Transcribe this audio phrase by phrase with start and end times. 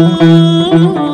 [0.00, 1.07] 嗯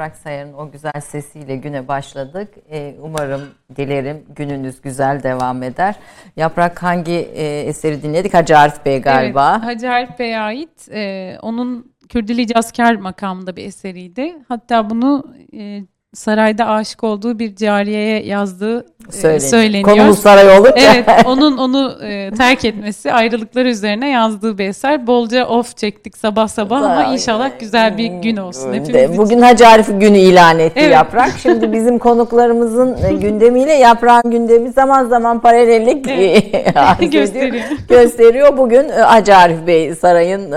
[0.00, 2.54] Yaprak Sayar'ın o güzel sesiyle güne başladık.
[2.70, 3.40] Ee, umarım,
[3.76, 5.94] dilerim gününüz güzel devam eder.
[6.36, 8.34] Yaprak hangi e, eseri dinledik?
[8.34, 9.52] Hacı Arif Bey galiba.
[9.56, 10.88] Evet, Hacı Arif Bey'e ait.
[10.92, 14.34] E, onun Kürdili Cazkar makamında bir eseriydi.
[14.48, 15.24] Hatta bunu
[15.54, 15.80] e,
[16.14, 19.50] sarayda aşık olduğu bir cariyeye yazdığı e, söyleniyor.
[19.50, 19.88] söyleniyor.
[19.88, 20.74] Konumuz saray olunca.
[20.94, 25.06] Evet, onun onu e, terk etmesi, ayrılıkları üzerine yazdığı bir eser.
[25.06, 30.00] Bolca of çektik sabah sabah ama inşallah güzel bir gün olsun hepimiz Bugün Hacı Arif
[30.00, 30.92] günü ilan etti evet.
[30.92, 31.32] Yaprak.
[31.42, 37.12] Şimdi bizim konuklarımızın e, gündemiyle Yaprak'ın gündemi zaman zaman paralellik evet.
[37.12, 37.64] gösteriyor.
[37.88, 38.56] gösteriyor.
[38.56, 40.52] Bugün e, Hacı Arif Bey sarayın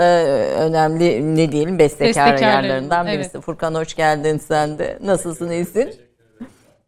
[0.58, 3.30] önemli ne diyelim bestekar yerlerinden birisi.
[3.34, 3.44] Evet.
[3.44, 4.98] Furkan hoş geldin sen de.
[5.04, 5.34] Nasılsın?
[5.34, 6.03] Nasılsın, iyisin?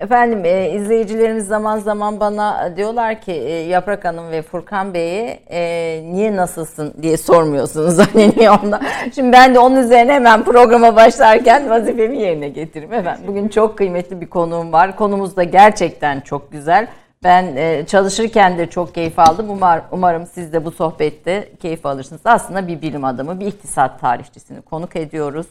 [0.01, 6.03] Efendim e, izleyicilerimiz zaman zaman bana diyorlar ki e, Yaprak Hanım ve Furkan Bey'e e,
[6.05, 7.99] niye nasılsın diye sormuyorsunuz.
[8.13, 8.81] Hani niye onda?
[9.15, 12.93] Şimdi ben de onun üzerine hemen programa başlarken vazifemi yerine getireyim.
[12.93, 14.97] Efendim bugün çok kıymetli bir konuğum var.
[14.97, 16.87] Konumuz da gerçekten çok güzel.
[17.25, 19.51] Ben e, çalışırken de çok keyif aldım.
[19.51, 22.21] Umar, umarım siz de bu sohbette keyif alırsınız.
[22.25, 25.47] Aslında bir bilim adamı, bir iktisat tarihçisini konuk ediyoruz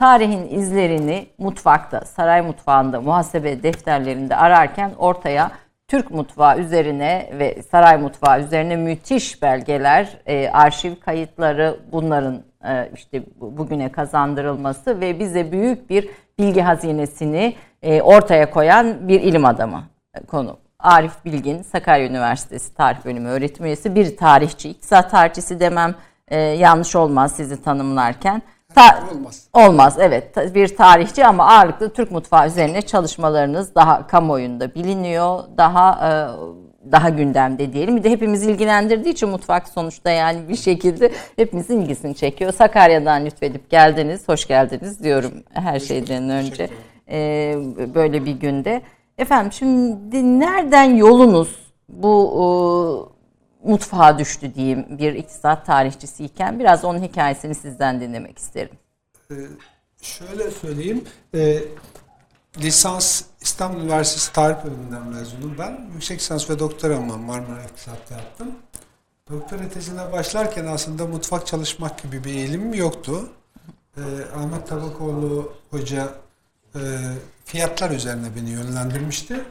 [0.00, 5.50] tarihin izlerini mutfakta, saray mutfağında, muhasebe defterlerinde ararken ortaya
[5.88, 13.22] Türk mutfağı üzerine ve saray mutfağı üzerine müthiş belgeler, e, arşiv kayıtları bunların e, işte
[13.40, 16.08] bugüne kazandırılması ve bize büyük bir
[16.38, 19.82] bilgi hazinesini e, ortaya koyan bir ilim adamı
[20.14, 20.56] e, konu.
[20.78, 25.94] Arif Bilgin, Sakarya Üniversitesi Tarih Bölümü öğretim üyesi, bir tarihçi, iktisat tarihçisi demem
[26.28, 28.42] e, yanlış olmaz sizi tanımlarken.
[28.74, 29.48] Ta- olmaz.
[29.52, 35.38] Olmaz evet bir tarihçi ama ağırlıklı Türk mutfağı üzerine çalışmalarınız daha kamuoyunda biliniyor.
[35.56, 36.12] Daha e,
[36.92, 37.96] daha gündemde diyelim.
[37.96, 42.52] Bir de hepimiz ilgilendirdiği için mutfak sonuçta yani bir şekilde hepimizin ilgisini çekiyor.
[42.52, 44.28] Sakarya'dan lütfedip geldiniz.
[44.28, 46.68] Hoş geldiniz diyorum her şeyden önce.
[47.10, 47.54] Ee,
[47.94, 48.82] böyle bir günde.
[49.18, 51.56] Efendim şimdi nereden yolunuz
[51.88, 53.12] bu
[53.64, 56.60] mutfağa düştü diyeyim bir iktisat tarihçisiyken.
[56.60, 58.76] Biraz onun hikayesini sizden dinlemek isterim.
[59.30, 59.34] Ee,
[60.02, 61.04] şöyle söyleyeyim.
[61.34, 61.62] E,
[62.58, 65.90] lisans İstanbul Üniversitesi Tarih Bölümünden mezunum ben.
[65.94, 68.48] Yüksek lisans ve doktoramı Marmara İktisat'ta yaptım.
[69.30, 73.28] Doktora tezine başlarken aslında mutfak çalışmak gibi bir eğilimim yoktu.
[73.96, 74.02] E,
[74.36, 76.08] Ahmet Tabakoğlu Hoca
[76.74, 76.80] e,
[77.44, 79.44] fiyatlar üzerine beni yönlendirmişti.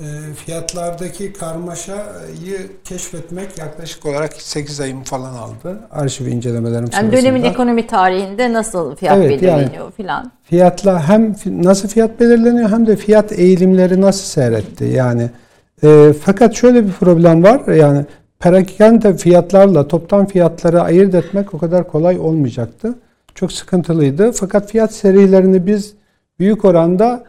[0.00, 0.04] Ee,
[0.34, 5.78] fiyatlardaki karmaşayı keşfetmek yaklaşık olarak 8 ayım falan aldı.
[5.90, 7.12] Arşiv incelemelerim yani sırasında.
[7.16, 10.32] Dönemin ekonomi tarihinde nasıl fiyat evet, belirleniyor yani, filan?
[10.42, 14.84] Fiyatla hem nasıl fiyat belirleniyor hem de fiyat eğilimleri nasıl seyretti.
[14.84, 15.30] Yani
[15.82, 17.72] e, fakat şöyle bir problem var.
[17.74, 18.04] Yani
[18.38, 22.94] perakende fiyatlarla toptan fiyatları ayırt etmek o kadar kolay olmayacaktı.
[23.34, 24.32] Çok sıkıntılıydı.
[24.32, 25.94] Fakat fiyat serilerini biz
[26.38, 27.24] büyük oranda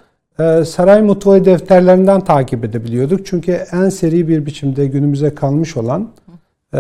[0.66, 3.26] saray mutfağı defterlerinden takip edebiliyorduk.
[3.26, 6.10] Çünkü en seri bir biçimde günümüze kalmış olan
[6.74, 6.80] e,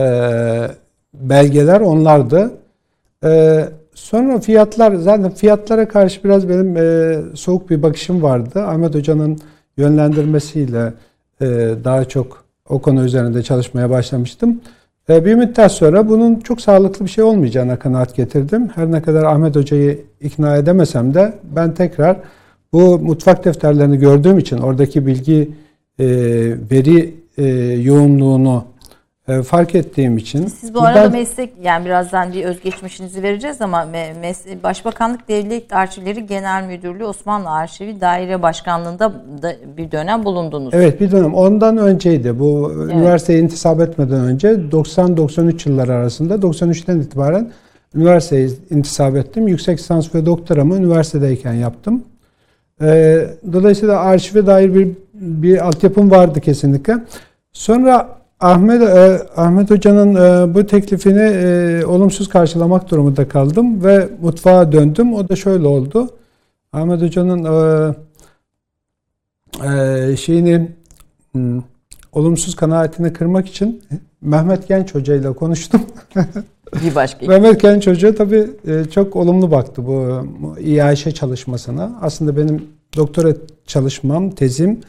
[1.13, 2.51] belgeler onlardı.
[3.24, 8.62] E, sonra fiyatlar, zaten fiyatlara karşı biraz benim e, soğuk bir bakışım vardı.
[8.62, 9.39] Ahmet Hoca'nın
[9.77, 10.93] yönlendirmesiyle
[11.83, 14.62] daha çok o konu üzerinde çalışmaya başlamıştım.
[15.09, 18.69] Bir müddet sonra bunun çok sağlıklı bir şey olmayacağına kanaat getirdim.
[18.75, 22.17] Her ne kadar Ahmet Hoca'yı ikna edemesem de ben tekrar
[22.75, 25.51] bu mutfak defterlerini gördüğüm için oradaki bilgi
[26.00, 26.05] e,
[26.72, 27.44] veri e,
[27.82, 28.65] yoğunluğunu
[29.27, 30.48] e, fark ettiğim için.
[30.48, 33.86] Siz bu arada ben, meslek yani birazdan bir özgeçmişinizi vereceğiz ama
[34.22, 40.74] mes, Başbakanlık Devlet Arşivleri Genel Müdürlüğü Osmanlı Arşivi Daire Başkanlığı'nda da bir dönem bulundunuz.
[40.74, 41.34] Evet bir dönem.
[41.34, 42.39] Ondan önceydi.
[42.39, 42.94] Bu evet.
[42.94, 47.51] üniversiteye intisap etmeden önce 90-93 yıllar arasında 93'ten itibaren
[47.96, 49.48] üniversiteye intisap ettim.
[49.48, 52.03] Yüksek lisans ve doktoramı üniversitedeyken yaptım.
[52.82, 56.98] E, dolayısıyla arşive dair bir bir altyapım vardı kesinlikle.
[57.53, 64.72] Sonra Ahmet e, Ahmet Hoca'nın e, bu teklifini e, olumsuz karşılamak durumunda kaldım ve mutfağa
[64.72, 65.13] döndüm.
[65.13, 66.10] O da şöyle oldu.
[66.74, 67.96] Ahmet Hoca'nın e,
[69.63, 70.72] e, şeyini
[71.32, 71.63] hmm,
[72.13, 73.84] olumsuz kanaatini kırmak için
[74.22, 75.82] Mehmet Genç Hoca ile konuştum.
[76.84, 77.25] bir başka.
[77.27, 80.25] Mehmet Genç Hoca tabii e, çok olumlu baktı bu
[80.60, 82.00] İAŞ çalışmasına.
[82.01, 82.63] Aslında benim
[82.95, 83.34] doktora
[83.67, 84.79] çalışmam, tezim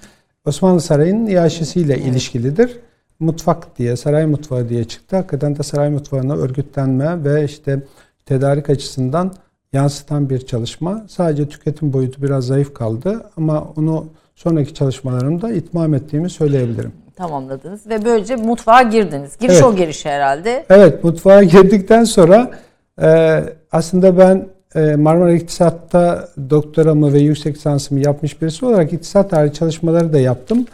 [0.46, 2.06] Osmanlı Sarayı'nın iaşesiyle evet.
[2.06, 2.78] ilişkilidir.
[3.20, 5.16] Mutfak diye, saray mutfağı diye çıktı.
[5.16, 7.82] Hakikaten de saray mutfağına örgütlenme ve işte
[8.26, 9.32] tedarik açısından
[9.72, 11.06] yansıtan bir çalışma.
[11.08, 16.92] Sadece tüketim boyutu biraz zayıf kaldı ama onu sonraki çalışmalarımda itmam ettiğimi söyleyebilirim.
[17.16, 19.38] Tamamladınız ve böylece mutfağa girdiniz.
[19.38, 19.64] Giriş evet.
[19.64, 20.66] o giriş herhalde.
[20.70, 22.50] Evet, mutfağa girdikten sonra
[23.02, 23.40] e,
[23.72, 30.12] aslında ben e, Marmara İktisat'ta doktoramı ve yüksek lisansımı yapmış birisi olarak iktisat tarihi çalışmaları
[30.12, 30.66] da yaptım.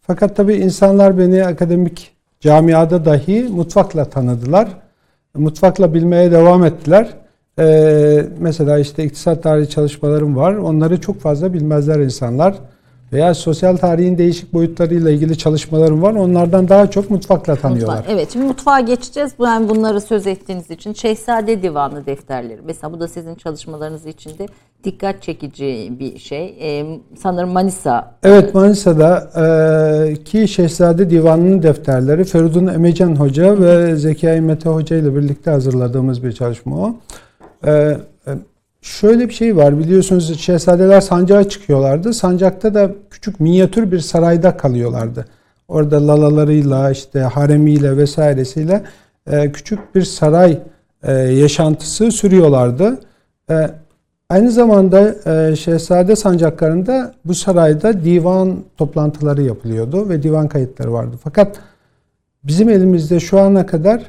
[0.00, 4.68] Fakat tabii insanlar beni akademik camiada dahi mutfakla tanıdılar.
[5.34, 7.08] Mutfakla bilmeye devam ettiler.
[7.58, 10.54] Ee, mesela işte iktisat tarihi çalışmalarım var.
[10.54, 12.54] Onları çok fazla bilmezler insanlar
[13.12, 16.14] veya sosyal tarihin değişik boyutlarıyla ilgili çalışmalarım var.
[16.14, 17.96] Onlardan daha çok mutfakla tanıyorlar.
[17.96, 19.32] Mutfak, evet şimdi mutfağa geçeceğiz.
[19.40, 22.60] Ben bunları söz ettiğiniz için Şehzade Divanı defterleri.
[22.64, 24.46] Mesela bu da sizin çalışmalarınız içinde
[24.84, 26.56] dikkat çekici bir şey.
[26.60, 28.14] Ee, sanırım Manisa.
[28.22, 29.30] Evet Manisa'da
[30.10, 36.24] e, ki Şehzade Divanı'nın defterleri Feridun Emecan Hoca ve Zekai Mete Hoca ile birlikte hazırladığımız
[36.24, 36.96] bir çalışma o.
[37.66, 37.96] Ee,
[38.86, 42.14] Şöyle bir şey var biliyorsunuz şehzadeler sancağa çıkıyorlardı.
[42.14, 45.24] Sancakta da küçük minyatür bir sarayda kalıyorlardı.
[45.68, 48.82] Orada lalalarıyla işte haremiyle vesairesiyle
[49.30, 50.58] e, küçük bir saray
[51.02, 53.00] e, yaşantısı sürüyorlardı.
[53.50, 53.70] E,
[54.30, 55.14] aynı zamanda
[55.56, 61.16] şehzade sancaklarında bu sarayda divan toplantıları yapılıyordu ve divan kayıtları vardı.
[61.24, 61.58] Fakat
[62.44, 64.02] bizim elimizde şu ana kadar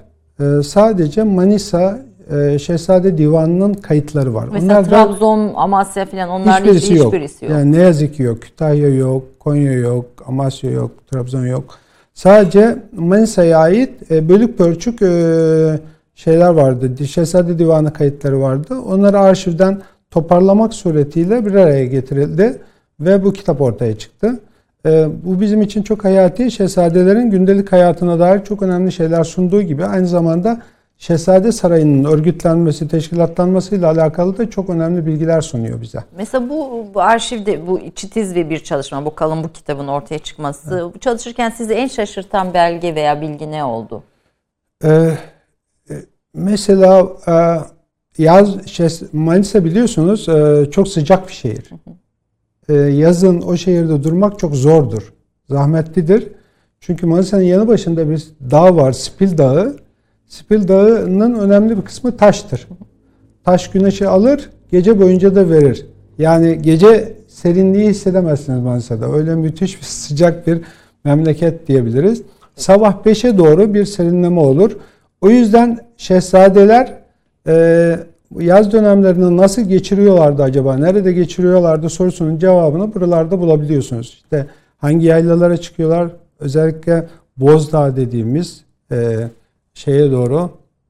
[0.63, 4.48] sadece Manisa e, Şehzade Divanı'nın kayıtları var.
[4.51, 7.51] Mesela Onlar Trabzon, Amasya falan onların hiçbirisi, hiç, hiçbirisi yok.
[7.51, 7.60] yok.
[7.60, 8.41] Yani ne yazık ki yok.
[8.41, 11.77] Kütahya yok, Konya yok, Amasya yok, Trabzon yok.
[12.13, 15.79] Sadece Manisa'ya ait e, bölük pörçük e,
[16.15, 17.07] şeyler vardı.
[17.07, 18.75] Şehzade Divanı kayıtları vardı.
[18.88, 19.81] Onları arşivden
[20.12, 22.62] toparlamak suretiyle bir araya getirildi
[23.00, 24.39] ve bu kitap ortaya çıktı.
[24.86, 26.51] E, bu bizim için çok hayati.
[26.51, 30.62] Şehzadelerin gündelik hayatına dair çok önemli şeyler sunduğu gibi aynı zamanda
[30.98, 36.04] Şehzade Sarayı'nın örgütlenmesi, teşkilatlanmasıyla alakalı da çok önemli bilgiler sunuyor bize.
[36.18, 40.89] Mesela bu, bu arşivde bu çitiz ve bir çalışma, bu kalın bu kitabın ortaya çıkması,
[40.92, 41.01] evet.
[41.01, 44.04] çalışırken sizi en şaşırtan belge veya bilgi ne oldu?
[44.84, 45.12] Ee,
[46.34, 51.70] mesela e, yaz şey, Manisa biliyorsunuz e, çok sıcak bir şehir.
[52.70, 55.13] E, yazın o şehirde durmak çok zordur,
[55.50, 56.27] zahmetlidir.
[56.80, 59.87] Çünkü Manisa'nın yanı başında bir dağ var, Spil Dağı.
[60.27, 62.67] Spil Dağı'nın önemli bir kısmı taştır.
[63.43, 65.86] Taş güneşi alır, gece boyunca da verir.
[66.17, 69.13] Yani gece serinliği hissedemezsiniz Manisa'da.
[69.13, 70.62] Öyle müthiş bir sıcak bir
[71.03, 72.22] memleket diyebiliriz.
[72.55, 74.77] Sabah 5'e doğru bir serinleme olur.
[75.22, 76.93] O yüzden şehzadeler
[77.48, 78.00] e,
[78.39, 80.77] yaz dönemlerini nasıl geçiriyorlardı acaba?
[80.77, 84.07] Nerede geçiriyorlardı sorusunun cevabını buralarda bulabiliyorsunuz.
[84.07, 86.10] İşte hangi yaylalara çıkıyorlar?
[86.39, 87.07] Özellikle
[87.38, 89.27] Bozdağ dediğimiz e,
[89.77, 90.50] şeye doğru,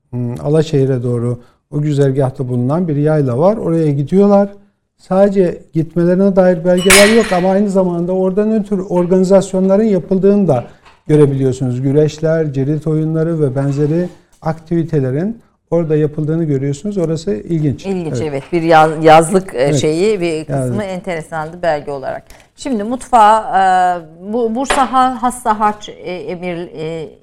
[0.09, 1.37] hmm, Alaşehir'e doğru
[1.71, 3.57] o güzergahta bulunan bir yayla var.
[3.57, 4.49] Oraya gidiyorlar.
[4.97, 10.63] Sadece gitmelerine dair belgeler yok ama aynı zamanda orada ne tür organizasyonların yapıldığını da
[11.07, 11.81] görebiliyorsunuz.
[11.81, 14.09] Güreşler, cirit oyunları ve benzeri
[14.41, 15.41] aktivitelerin
[15.71, 16.97] orada yapıldığını görüyorsunuz.
[16.97, 17.85] Orası ilginç.
[17.85, 18.27] İlginç evet.
[18.29, 18.43] evet.
[18.51, 19.81] Bir yaz, yazlık e, evet.
[19.81, 20.83] şeyi bir kısmı yazlık.
[20.83, 22.23] enteresandı belge olarak.
[22.55, 26.69] Şimdi mutfağa e, bu Bursa Hassa Harç e, Emir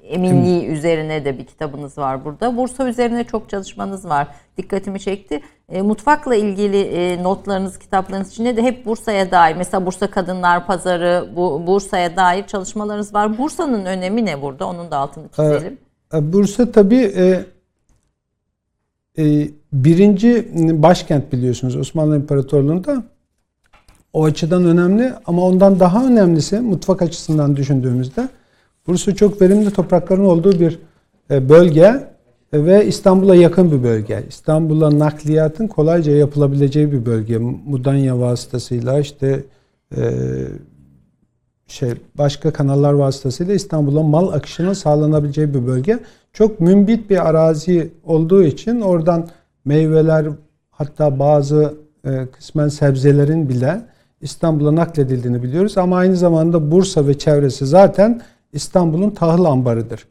[0.09, 0.73] Eminliği Kim?
[0.73, 2.57] üzerine de bir kitabınız var burada.
[2.57, 4.27] Bursa üzerine çok çalışmanız var.
[4.57, 5.41] Dikkatimi çekti.
[5.81, 9.55] Mutfakla ilgili notlarınız, kitaplarınız içinde de hep Bursa'ya dair.
[9.55, 13.37] Mesela Bursa Kadınlar Pazarı, bu Bursa'ya dair çalışmalarınız var.
[13.37, 14.65] Bursa'nın önemi ne burada?
[14.67, 15.77] Onun da altını çizelim.
[16.13, 17.11] Bursa tabii
[19.73, 20.49] birinci
[20.83, 23.03] başkent biliyorsunuz Osmanlı İmparatorluğu'nda.
[24.13, 28.29] O açıdan önemli ama ondan daha önemlisi mutfak açısından düşündüğümüzde
[28.87, 30.79] Bursa çok verimli toprakların olduğu bir
[31.31, 32.07] e, bölge
[32.53, 34.23] ve İstanbul'a yakın bir bölge.
[34.29, 37.37] İstanbul'a nakliyatın kolayca yapılabileceği bir bölge.
[37.37, 39.43] Mudanya vasıtasıyla işte
[39.97, 40.11] e,
[41.67, 45.99] şey başka kanallar vasıtasıyla İstanbul'a mal akışının sağlanabileceği bir bölge.
[46.35, 49.27] Çok mümbit bir arazi olduğu için oradan
[49.65, 50.25] meyveler
[50.71, 51.73] hatta bazı
[52.05, 53.81] e, kısmen sebzelerin bile
[54.21, 55.77] İstanbul'a nakledildiğini biliyoruz.
[55.77, 58.21] Ama aynı zamanda Bursa ve çevresi zaten
[58.53, 60.07] İstanbul'un tahıl ambarıdır.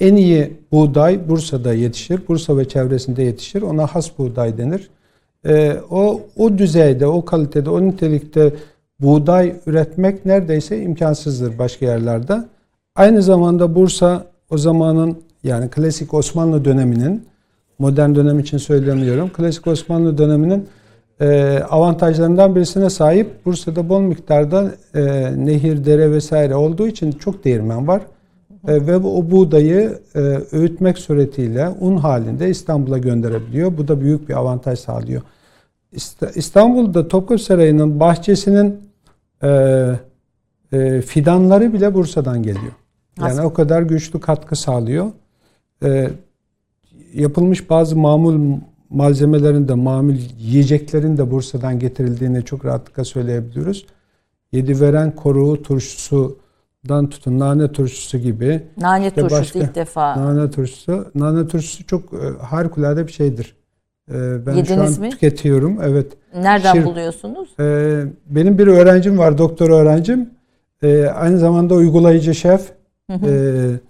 [0.00, 2.28] En iyi buğday Bursa'da yetişir.
[2.28, 3.62] Bursa ve çevresinde yetişir.
[3.62, 4.90] Ona has buğday denir.
[5.46, 8.52] E, o, o düzeyde, o kalitede, o nitelikte
[9.00, 12.44] buğday üretmek neredeyse imkansızdır başka yerlerde.
[12.94, 17.26] Aynı zamanda Bursa o zamanın yani klasik Osmanlı döneminin
[17.78, 19.30] modern dönem için söylemiyorum.
[19.32, 20.68] Klasik Osmanlı döneminin
[21.20, 23.46] e, avantajlarından birisine sahip.
[23.46, 25.02] Bursa'da bol miktarda e,
[25.46, 28.02] nehir, dere vesaire olduğu için çok değirmen var.
[28.68, 29.98] E, ve o buğdayı
[30.52, 33.78] öğütmek suretiyle un halinde İstanbul'a gönderebiliyor.
[33.78, 35.22] Bu da büyük bir avantaj sağlıyor.
[36.34, 38.80] İstanbul'da Topkapı Sarayı'nın bahçesinin
[41.06, 42.72] fidanları bile Bursa'dan geliyor.
[43.20, 43.42] Yani Nasıl?
[43.42, 45.06] o kadar güçlü katkı sağlıyor.
[45.82, 46.10] E,
[47.14, 48.58] yapılmış bazı mamul
[48.90, 53.86] malzemelerin de, mamul yiyeceklerin de Bursa'dan getirildiğini çok rahatlıkla söyleyebiliyoruz.
[54.52, 58.62] Yediveren koruğu turşusudan tutun nane turşusu gibi.
[58.80, 60.16] Nane işte turşusu başka, ilk defa.
[60.16, 61.10] Nane turşusu.
[61.14, 63.54] Nane turşusu çok e, harikulade bir şeydir.
[64.10, 65.10] E, ben Yediniz şu an mi?
[65.10, 65.78] tüketiyorum.
[65.82, 66.06] Evet.
[66.34, 67.48] Nereden Şir, buluyorsunuz?
[67.60, 70.30] E, benim bir öğrencim var, doktor öğrencim.
[70.82, 72.72] E, aynı zamanda uygulayıcı şef.
[73.10, 73.26] Hı hı.
[73.26, 73.87] E,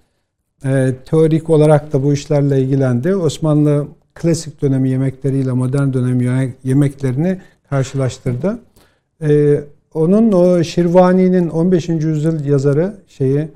[0.64, 3.16] e, teorik olarak da bu işlerle ilgilendi.
[3.16, 7.38] Osmanlı klasik dönemi yemekleriyle modern dönem yemeklerini
[7.70, 8.58] karşılaştırdı.
[9.22, 9.60] Ee,
[9.94, 11.88] onun o Şirvani'nin 15.
[11.88, 13.48] yüzyıl yazarı şeyi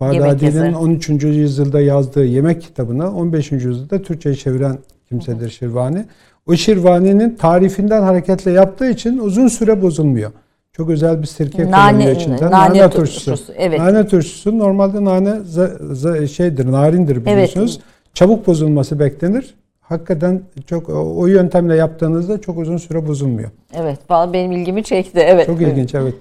[0.00, 1.08] Bağdadi'nin 13.
[1.08, 3.52] yüzyılda yazdığı yemek kitabını 15.
[3.52, 6.04] yüzyılda Türkçe'ye çeviren kimsedir Şirvani.
[6.46, 10.30] O Şirvani'nin tarifinden hareketle yaptığı için uzun süre bozulmuyor.
[10.72, 12.50] Çok özel bir sirke nane, kullanıyor içinde.
[12.50, 13.30] Nane, nane turşusu.
[13.30, 13.52] turşusu.
[13.56, 13.78] Evet.
[13.78, 17.72] Nane turşusu normalde nane şeydir, narindir biliyorsunuz.
[17.76, 18.14] Evet.
[18.14, 23.50] Çabuk bozulması beklenir hakikaten çok o yöntemle yaptığınızda çok uzun süre bozulmuyor.
[23.74, 25.18] Evet, benim ilgimi çekti.
[25.20, 25.46] Evet.
[25.46, 26.14] Çok ilginç, evet.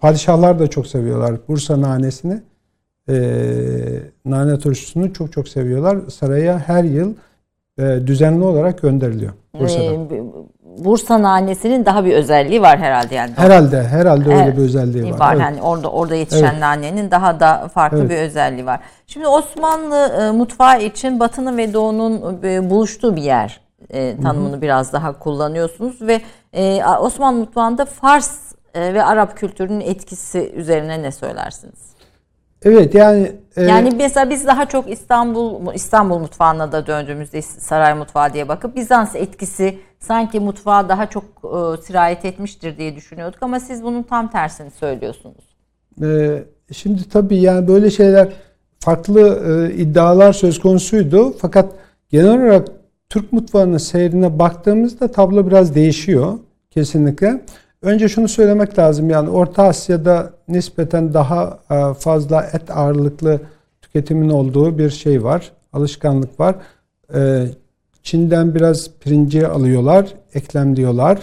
[0.00, 2.40] Padişahlar da çok seviyorlar Bursa nanesini.
[3.08, 3.14] Ee,
[4.24, 5.98] nane turşusunu çok çok seviyorlar.
[6.08, 7.14] Saraya her yıl
[7.78, 9.94] e, düzenli olarak gönderiliyor Bursa'dan.
[9.94, 10.22] Ee,
[10.78, 13.32] Bursa nanesinin daha bir özelliği var herhalde yani.
[13.36, 15.18] Herhalde, herhalde öyle bir özelliği var.
[15.18, 15.42] Var evet.
[15.42, 16.60] yani orada orada yetişen evet.
[16.60, 18.10] nanenin daha da farklı evet.
[18.10, 18.80] bir özelliği var.
[19.06, 24.62] Şimdi Osmanlı e, mutfağı için Batı'nın ve Doğu'nun e, buluştuğu bir yer e, tanımını Hı-hı.
[24.62, 26.20] biraz daha kullanıyorsunuz ve
[26.52, 28.38] e, Osmanlı mutfağında Fars
[28.74, 31.89] e, ve Arap kültürünün etkisi üzerine ne söylersiniz?
[32.62, 38.32] Evet yani e, yani mesela biz daha çok İstanbul İstanbul mutfağına da döndüğümüzde saray mutfağı
[38.32, 43.82] diye bakıp Bizans etkisi sanki mutfağa daha çok e, sirayet etmiştir diye düşünüyorduk ama siz
[43.82, 45.56] bunun tam tersini söylüyorsunuz.
[46.02, 46.42] E,
[46.72, 48.28] şimdi tabii yani böyle şeyler
[48.78, 51.72] farklı e, iddialar söz konusuydu fakat
[52.08, 52.68] genel olarak
[53.08, 56.38] Türk mutfağının seyrine baktığımızda tablo biraz değişiyor
[56.70, 57.40] kesinlikle.
[57.82, 63.40] Önce şunu söylemek lazım yani Orta Asya'da nispeten daha e, fazla et ağırlıklı
[63.82, 65.52] tüketimin olduğu bir şey var.
[65.72, 66.54] Alışkanlık var.
[67.14, 67.46] E,
[68.02, 71.18] Çin'den biraz pirinci alıyorlar, eklemliyorlar.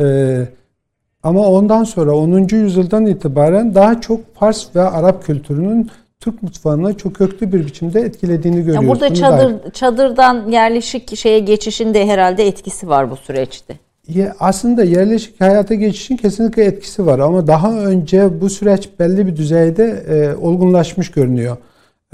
[0.00, 0.48] E,
[1.22, 2.48] ama ondan sonra 10.
[2.52, 8.58] yüzyıldan itibaren daha çok Fars ve Arap kültürünün Türk mutfağına çok köklü bir biçimde etkilediğini
[8.58, 8.82] görüyoruz.
[8.82, 13.85] Ya burada çadır, çadırdan yerleşik şeye geçişin de herhalde etkisi var bu süreçte
[14.40, 19.84] aslında yerleşik hayata geçişin kesinlikle etkisi var ama daha önce bu süreç belli bir düzeyde
[20.08, 21.56] e, olgunlaşmış görünüyor.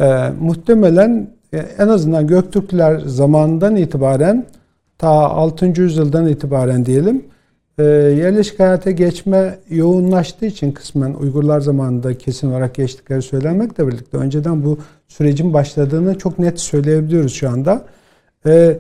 [0.00, 4.46] E, muhtemelen e, en azından Göktürkler zamanından itibaren
[4.98, 5.66] ta 6.
[5.66, 7.24] yüzyıldan itibaren diyelim
[7.78, 14.64] e, yerleşik hayata geçme yoğunlaştığı için kısmen Uygurlar zamanında kesin olarak geçtikleri söylenmekle birlikte önceden
[14.64, 14.78] bu
[15.08, 17.84] sürecin başladığını çok net söyleyebiliyoruz şu anda.
[18.46, 18.78] E,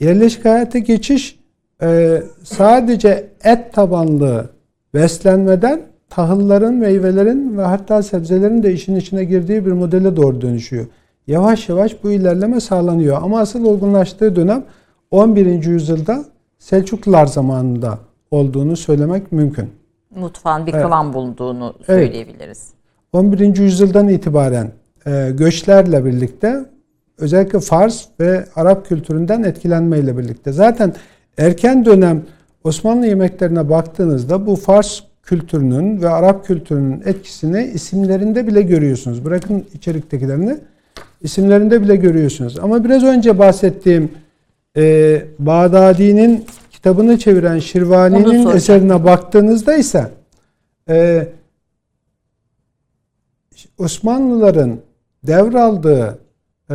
[0.00, 1.37] yerleşik hayata geçiş
[1.82, 4.50] e, sadece et tabanlı
[4.94, 10.86] beslenmeden tahılların, meyvelerin ve hatta sebzelerin de işin içine girdiği bir modele doğru dönüşüyor.
[11.26, 13.22] Yavaş yavaş bu ilerleme sağlanıyor.
[13.22, 14.64] Ama asıl olgunlaştığı dönem
[15.10, 15.64] 11.
[15.64, 16.24] yüzyılda
[16.58, 17.98] Selçuklular zamanında
[18.30, 19.70] olduğunu söylemek mümkün.
[20.16, 21.14] Mutfağın bir kıvam evet.
[21.14, 22.68] bulduğunu söyleyebiliriz.
[23.14, 23.24] Evet.
[23.40, 23.56] 11.
[23.56, 24.72] yüzyıldan itibaren
[25.06, 26.64] e, göçlerle birlikte
[27.18, 30.94] özellikle Fars ve Arap kültüründen etkilenmeyle birlikte zaten
[31.38, 32.22] Erken dönem
[32.64, 39.24] Osmanlı yemeklerine baktığınızda bu Fars kültürünün ve Arap kültürünün etkisini isimlerinde bile görüyorsunuz.
[39.24, 40.58] Bırakın içeriktekilerini
[41.20, 42.58] isimlerinde bile görüyorsunuz.
[42.58, 44.12] Ama biraz önce bahsettiğim
[44.76, 50.10] e, Bağdadi'nin kitabını çeviren Şirvani'nin eserine baktığınızda ise
[50.88, 51.26] e,
[53.78, 54.80] Osmanlıların
[55.26, 56.18] devraldığı
[56.70, 56.74] e,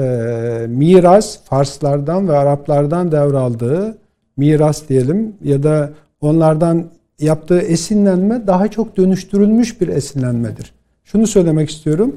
[0.69, 3.97] miras Farslardan ve Araplardan devraldığı
[4.38, 5.89] miras diyelim ya da
[6.22, 6.86] onlardan
[7.19, 10.74] yaptığı esinlenme daha çok dönüştürülmüş bir esinlenmedir.
[11.04, 12.15] Şunu söylemek istiyorum.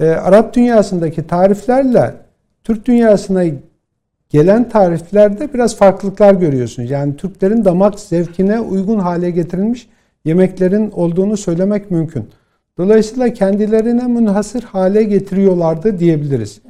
[0.00, 2.14] E, Arap dünyasındaki tariflerle
[2.64, 3.44] Türk dünyasına
[4.28, 6.90] gelen tariflerde biraz farklılıklar görüyorsunuz.
[6.90, 9.88] Yani Türklerin damak zevkine uygun hale getirilmiş
[10.24, 12.28] yemeklerin olduğunu söylemek mümkün.
[12.78, 16.60] Dolayısıyla kendilerine münhasır hale getiriyorlardı diyebiliriz.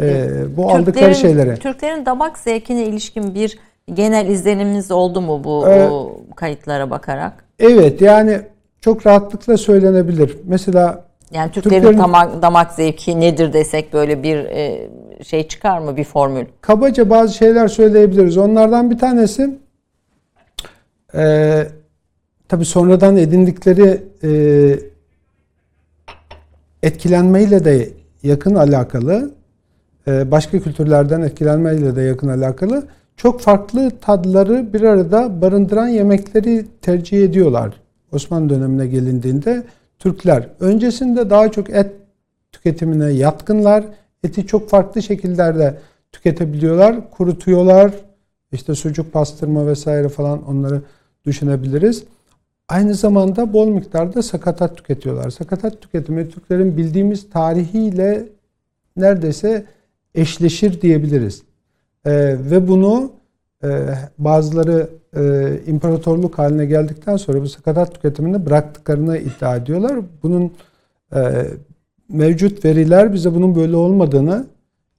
[0.00, 1.56] Ee, bu Türklerin, aldıkları şeylere.
[1.56, 3.58] Türklerin damak zevkine ilişkin bir
[3.94, 7.44] genel izleniminiz oldu mu bu, ee, bu kayıtlara bakarak?
[7.58, 8.40] Evet yani
[8.80, 10.36] çok rahatlıkla söylenebilir.
[10.44, 14.88] Mesela yani Türklerin, Türklerin damak, damak zevki nedir desek böyle bir e,
[15.24, 16.44] şey çıkar mı bir formül?
[16.60, 18.36] Kabaca bazı şeyler söyleyebiliriz.
[18.36, 19.58] Onlardan bir tanesi
[21.14, 21.66] e,
[22.48, 24.30] tabi sonradan edindikleri e,
[26.82, 27.90] etkilenmeyle de
[28.22, 29.30] yakın alakalı
[30.08, 32.86] e, başka kültürlerden etkilenmeyle de yakın alakalı
[33.18, 37.74] çok farklı tadları bir arada barındıran yemekleri tercih ediyorlar.
[38.12, 39.62] Osmanlı dönemine gelindiğinde
[39.98, 41.92] Türkler öncesinde daha çok et
[42.52, 43.84] tüketimine yatkınlar.
[44.24, 45.78] Eti çok farklı şekillerde
[46.12, 47.10] tüketebiliyorlar.
[47.10, 47.92] Kurutuyorlar.
[48.52, 50.82] İşte sucuk pastırma vesaire falan onları
[51.26, 52.04] düşünebiliriz.
[52.68, 55.30] Aynı zamanda bol miktarda sakatat tüketiyorlar.
[55.30, 58.28] Sakatat tüketimi Türklerin bildiğimiz tarihiyle
[58.96, 59.66] neredeyse
[60.14, 61.47] eşleşir diyebiliriz.
[62.08, 63.10] Ee, ve bunu
[63.64, 63.68] e,
[64.18, 69.92] bazıları e, imparatorluk haline geldikten sonra bu sakatat tüketimini bıraktıklarını iddia ediyorlar.
[70.22, 70.52] Bunun
[71.14, 71.20] e,
[72.08, 74.46] mevcut veriler bize bunun böyle olmadığını,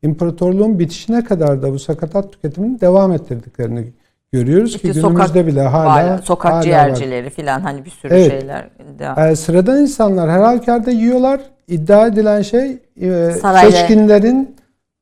[0.02, 3.88] imparatorluğun bitişine kadar da bu sakatat tüketimini devam ettirdiklerini
[4.32, 8.14] görüyoruz işte ki günümüzde sokak, bile hala hala, sokak hala ciğercileri filan hani bir sürü
[8.14, 8.32] evet.
[8.32, 8.70] şeyler.
[9.00, 9.36] Devam.
[9.36, 11.42] sıradan insanlar her halükarda yiyorlar.
[11.68, 14.59] İddia edilen şey e, seçkinlerin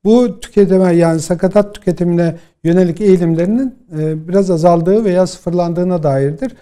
[0.08, 6.56] bu tüketime yani sakatat tüketimine yönelik eğilimlerinin e, biraz azaldığı veya sıfırlandığına dairdir.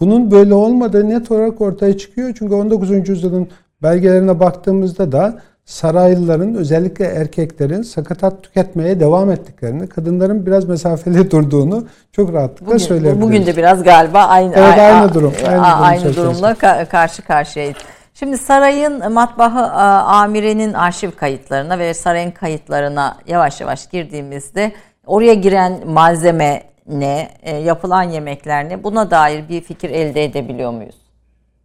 [0.00, 2.34] Bunun böyle olmadığı net olarak ortaya çıkıyor.
[2.38, 3.08] Çünkü 19.
[3.08, 3.48] yüzyılın
[3.82, 12.32] belgelerine baktığımızda da saraylıların özellikle erkeklerin sakatat tüketmeye devam ettiklerini, kadınların biraz mesafeli durduğunu çok
[12.32, 13.28] rahatlıkla bugün, söyleyebiliriz.
[13.28, 15.32] Bugün de biraz galiba aynı evet, aynı durum.
[15.46, 16.54] Aynı, durum aynı durumla
[16.88, 17.76] karşı karşıyayız.
[18.20, 19.60] Şimdi sarayın matbahı
[20.02, 24.72] amirenin arşiv kayıtlarına ve sarayın kayıtlarına yavaş yavaş girdiğimizde
[25.06, 30.94] oraya giren malzeme ne, e, yapılan yemekler ne buna dair bir fikir elde edebiliyor muyuz?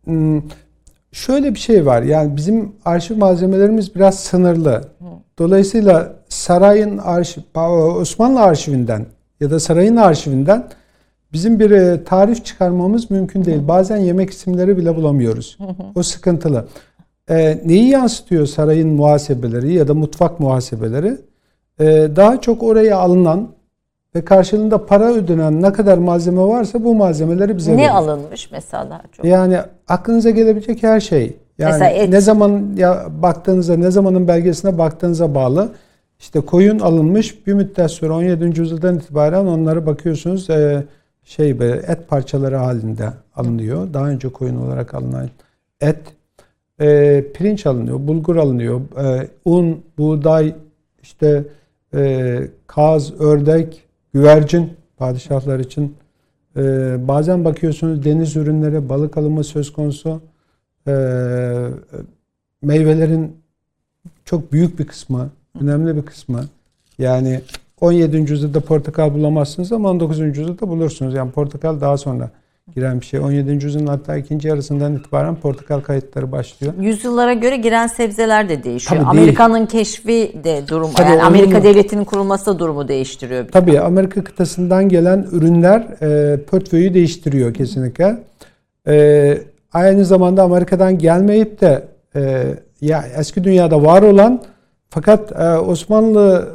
[0.03, 0.41] Hmm,
[1.11, 4.89] şöyle bir şey var yani bizim arşiv malzemelerimiz biraz sınırlı.
[5.39, 7.41] Dolayısıyla sarayın arşiv,
[7.99, 9.05] Osmanlı arşivinden
[9.39, 10.67] ya da sarayın arşivinden
[11.35, 13.67] Bizim bir e, tarif çıkarmamız mümkün değil.
[13.67, 15.57] Bazen yemek isimleri bile bulamıyoruz.
[15.95, 16.65] O sıkıntılı.
[17.29, 21.17] E, neyi yansıtıyor sarayın muhasebeleri ya da mutfak muhasebeleri?
[21.79, 23.47] E, daha çok oraya alınan
[24.15, 27.89] ve karşılığında para ödenen ne kadar malzeme varsa bu malzemeleri bize Ne verir.
[27.89, 29.25] alınmış mesela daha çok?
[29.25, 31.37] Yani aklınıza gelebilecek her şey.
[31.57, 35.69] Yani ne zaman ya baktığınızda, ne zamanın belgesine baktığınıza bağlı.
[36.19, 38.59] İşte koyun alınmış bir müddet sonra 17.
[38.59, 40.83] yüzyıldan itibaren onları bakıyorsunuz e,
[41.25, 43.93] şey böyle et parçaları halinde alınıyor.
[43.93, 45.29] Daha önce koyun olarak alınan
[45.81, 45.99] et,
[46.81, 50.55] e, pirinç alınıyor, bulgur alınıyor, e, un, buğday,
[51.01, 51.43] işte
[51.93, 53.83] e, kaz, ördek,
[54.13, 55.95] güvercin padişahlar için.
[56.57, 56.61] E,
[57.07, 60.21] bazen bakıyorsunuz deniz ürünleri, balık alımı söz konusu.
[60.87, 60.93] E,
[62.61, 63.37] meyvelerin
[64.25, 65.29] çok büyük bir kısmı,
[65.61, 66.45] önemli bir kısmı.
[66.99, 67.41] Yani
[67.81, 68.17] 17.
[68.17, 70.19] yüzyılda portakal bulamazsınız ama 19.
[70.19, 71.13] yüzyılda bulursunuz.
[71.15, 72.29] Yani portakal daha sonra
[72.75, 73.19] giren bir şey.
[73.19, 73.51] 17.
[73.51, 76.73] yüzyılın hatta ikinci yarısından itibaren portakal kayıtları başlıyor.
[76.79, 79.03] Yüzyıllara göre giren sebzeler de değişiyor.
[79.05, 83.47] Amerika'nın keşfi de durum Tabii yani Amerika devletinin kurulması da durumu değiştiriyor.
[83.47, 88.17] Tabii Amerika kıtasından gelen ürünler e, portföyü değiştiriyor kesinlikle.
[88.87, 89.37] E,
[89.73, 91.83] aynı zamanda Amerika'dan gelmeyip de
[92.15, 92.45] e,
[92.81, 94.41] ya eski dünyada var olan
[94.95, 96.47] fakat e, Osmanlı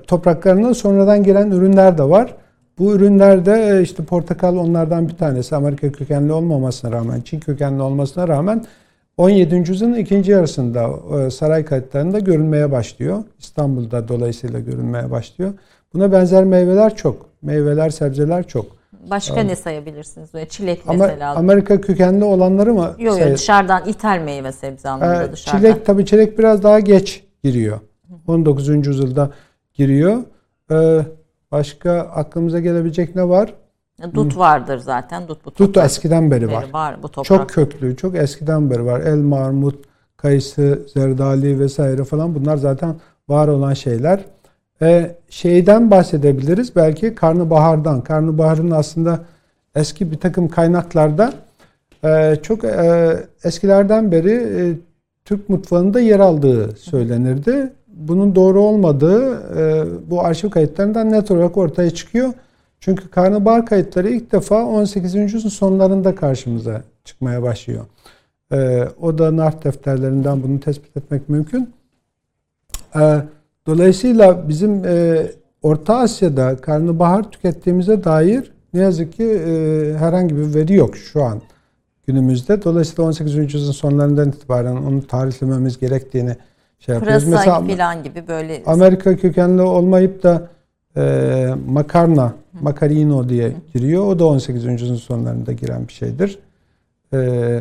[0.00, 2.34] e, topraklarına sonradan giren ürünler de var.
[2.78, 5.56] Bu ürünlerde e, işte portakal onlardan bir tanesi.
[5.56, 8.64] Amerika kökenli olmamasına rağmen, Çin kökenli olmasına rağmen
[9.16, 9.54] 17.
[9.54, 10.90] yüzyılın ikinci yarısında
[11.30, 13.24] saray kayıtlarında görünmeye başlıyor.
[13.38, 15.52] İstanbul'da dolayısıyla görünmeye başlıyor.
[15.94, 17.26] Buna benzer meyveler çok.
[17.42, 18.66] Meyveler, sebzeler çok.
[19.10, 20.34] Başka ee, ne sayabilirsiniz?
[20.34, 21.34] Böyle çilek mesela.
[21.34, 22.94] Amerika kökenli olanları mı?
[22.98, 25.58] Yok yok dışarıdan ithal meyve sebze anlamında ee, dışarıdan.
[25.58, 27.80] Çilek tabii çilek biraz daha geç giriyor.
[28.26, 28.68] 19.
[28.68, 29.30] yüzyılda
[29.74, 30.22] giriyor.
[30.70, 31.06] Ee,
[31.52, 33.54] başka aklımıza gelebilecek ne var?
[34.14, 35.28] Dut vardır zaten.
[35.28, 36.66] Dut, bu Dut eskiden beri var.
[36.72, 37.24] var bu toprak.
[37.24, 39.00] Çok köklü, çok eskiden beri var.
[39.00, 39.84] El, armut,
[40.16, 42.96] kayısı, zerdali vesaire falan bunlar zaten
[43.28, 44.20] var olan şeyler.
[44.82, 48.00] Ee, şeyden bahsedebiliriz belki karnabahardan.
[48.00, 49.24] Karnabaharın aslında
[49.74, 51.32] eski bir takım kaynaklarda
[52.04, 54.62] e, çok e, eskilerden beri e,
[55.24, 57.72] Türk mutfağında yer aldığı söylenirdi.
[57.88, 62.32] Bunun doğru olmadığı e, bu arşiv kayıtlarından net olarak ortaya çıkıyor.
[62.80, 65.14] Çünkü karnabahar kayıtları ilk defa 18.
[65.14, 67.84] yüzyılın sonlarında karşımıza çıkmaya başlıyor.
[68.52, 71.72] Ee, o da nart defterlerinden bunu tespit etmek mümkün.
[72.96, 73.18] Ee,
[73.66, 75.26] dolayısıyla bizim e,
[75.62, 81.42] Orta Asya'da karnabahar tükettiğimize dair ne yazık ki e, herhangi bir veri yok şu an
[82.06, 82.62] günümüzde.
[82.62, 83.34] Dolayısıyla 18.
[83.34, 86.36] yüzyılın sonlarından itibaren onu tarihlememiz gerektiğini
[86.78, 87.24] şey yapıyoruz.
[87.24, 90.48] Pırasa Mesela falan gibi böyle Amerika kökenli olmayıp da
[90.96, 94.06] e, makarna, makarino diye giriyor.
[94.06, 94.64] O da 18.
[94.64, 96.38] yüzyılın sonlarında giren bir şeydir.
[97.14, 97.60] E,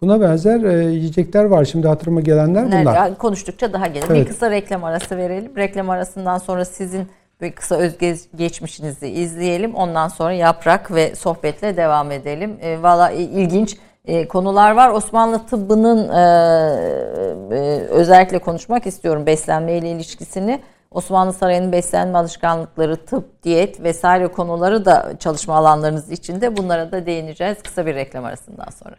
[0.00, 1.64] buna benzer e, yiyecekler var.
[1.64, 2.94] Şimdi hatırıma gelenler bunlar.
[2.94, 4.06] Yani konuştukça daha gelir.
[4.10, 4.20] Evet.
[4.20, 5.56] Bir kısa reklam arası verelim.
[5.56, 7.06] Reklam arasından sonra sizin
[7.42, 9.74] bir kısa özgeçmişinizi izleyelim.
[9.74, 12.58] Ondan sonra yaprak ve sohbetle devam edelim.
[12.60, 14.90] E, Valla ilginç e, konular var.
[14.90, 16.20] Osmanlı tıbbının e,
[17.56, 20.60] e, özellikle konuşmak istiyorum beslenme ile ilişkisini.
[20.90, 26.56] Osmanlı Sarayı'nın beslenme alışkanlıkları, tıp, diyet vesaire konuları da çalışma alanlarınız içinde.
[26.56, 28.96] Bunlara da değineceğiz kısa bir reklam arasından sonra.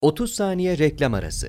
[0.00, 1.48] 30 saniye reklam arası.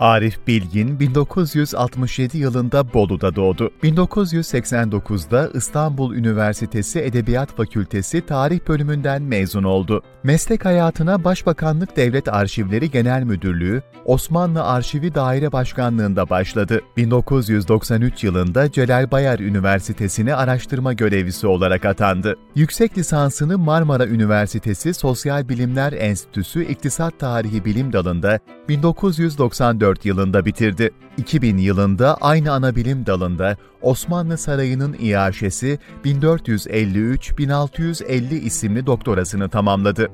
[0.00, 3.70] Arif Bilgin 1967 yılında Bolu'da doğdu.
[3.82, 10.02] 1989'da İstanbul Üniversitesi Edebiyat Fakültesi Tarih Bölümünden mezun oldu.
[10.22, 16.80] Meslek hayatına Başbakanlık Devlet Arşivleri Genel Müdürlüğü, Osmanlı Arşivi Daire Başkanlığında başladı.
[16.96, 22.36] 1993 yılında Celal Bayar Üniversitesi'ne araştırma görevlisi olarak atandı.
[22.54, 30.90] Yüksek lisansını Marmara Üniversitesi Sosyal Bilimler Enstitüsü İktisat Tarihi Bilim Dalı'nda 1994 yılında bitirdi.
[31.16, 40.08] 2000 yılında aynı ana bilim dalında Osmanlı Sarayı'nın iaşesi 1453-1650 isimli doktorasını tamamladı.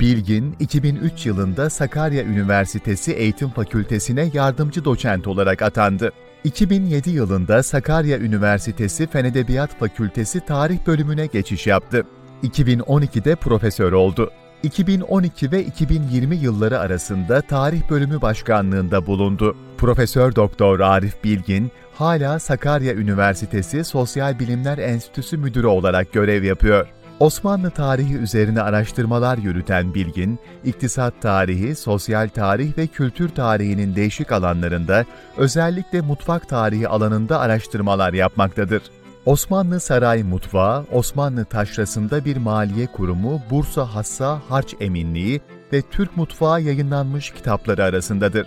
[0.00, 6.12] Bilgin, 2003 yılında Sakarya Üniversitesi Eğitim Fakültesi'ne yardımcı doçent olarak atandı.
[6.44, 12.06] 2007 yılında Sakarya Üniversitesi Fen Edebiyat Fakültesi Tarih Bölümüne geçiş yaptı.
[12.42, 14.30] 2012'de profesör oldu.
[14.62, 19.56] 2012 ve 2020 yılları arasında Tarih Bölümü Başkanlığında bulundu.
[19.78, 26.86] Profesör Doktor Arif Bilgin hala Sakarya Üniversitesi Sosyal Bilimler Enstitüsü Müdürü olarak görev yapıyor.
[27.20, 35.04] Osmanlı tarihi üzerine araştırmalar yürüten Bilgin, iktisat tarihi, sosyal tarih ve kültür tarihinin değişik alanlarında,
[35.36, 38.82] özellikle mutfak tarihi alanında araştırmalar yapmaktadır.
[39.26, 45.40] Osmanlı Saray Mutfağı, Osmanlı Taşrası'nda bir maliye kurumu, Bursa Hassa Harç Eminliği
[45.72, 48.46] ve Türk Mutfağı yayınlanmış kitapları arasındadır.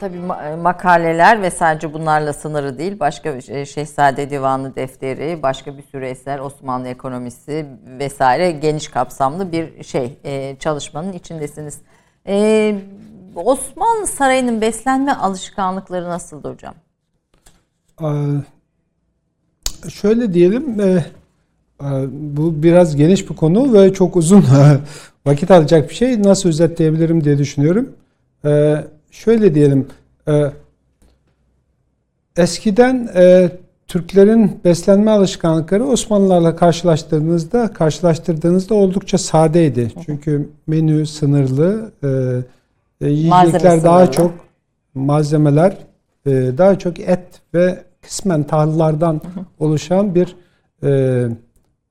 [0.00, 0.18] Tabii
[0.62, 3.00] makaleler ve sadece bunlarla sınırı değil.
[3.00, 7.66] Başka bir Şehzade Divanı defteri, başka bir sürü eser, Osmanlı ekonomisi
[7.98, 11.80] vesaire geniş kapsamlı bir şey e, çalışmanın içindesiniz.
[13.34, 16.74] Osmanlı Sarayı'nın beslenme alışkanlıkları nasıldı hocam?
[19.88, 21.04] Şöyle diyelim, e,
[22.10, 24.44] bu biraz geniş bir konu ve çok uzun
[25.26, 26.22] vakit alacak bir şey.
[26.22, 27.88] Nasıl özetleyebilirim diye düşünüyorum.
[28.44, 29.86] E, şöyle diyelim,
[30.28, 30.52] e,
[32.36, 33.08] eskiden
[33.88, 39.92] Türklerin beslenme alışkanlıkları Osmanlılarla karşılaştırdığınızda karşılaştırdığınızda oldukça sadeydi.
[40.06, 41.92] Çünkü menü sınırlı,
[43.00, 44.32] yiyecekler daha çok
[44.94, 45.76] malzemeler,
[46.26, 49.20] daha çok et ve kısmen tahıllardan
[49.58, 50.36] oluşan bir
[50.82, 50.90] e,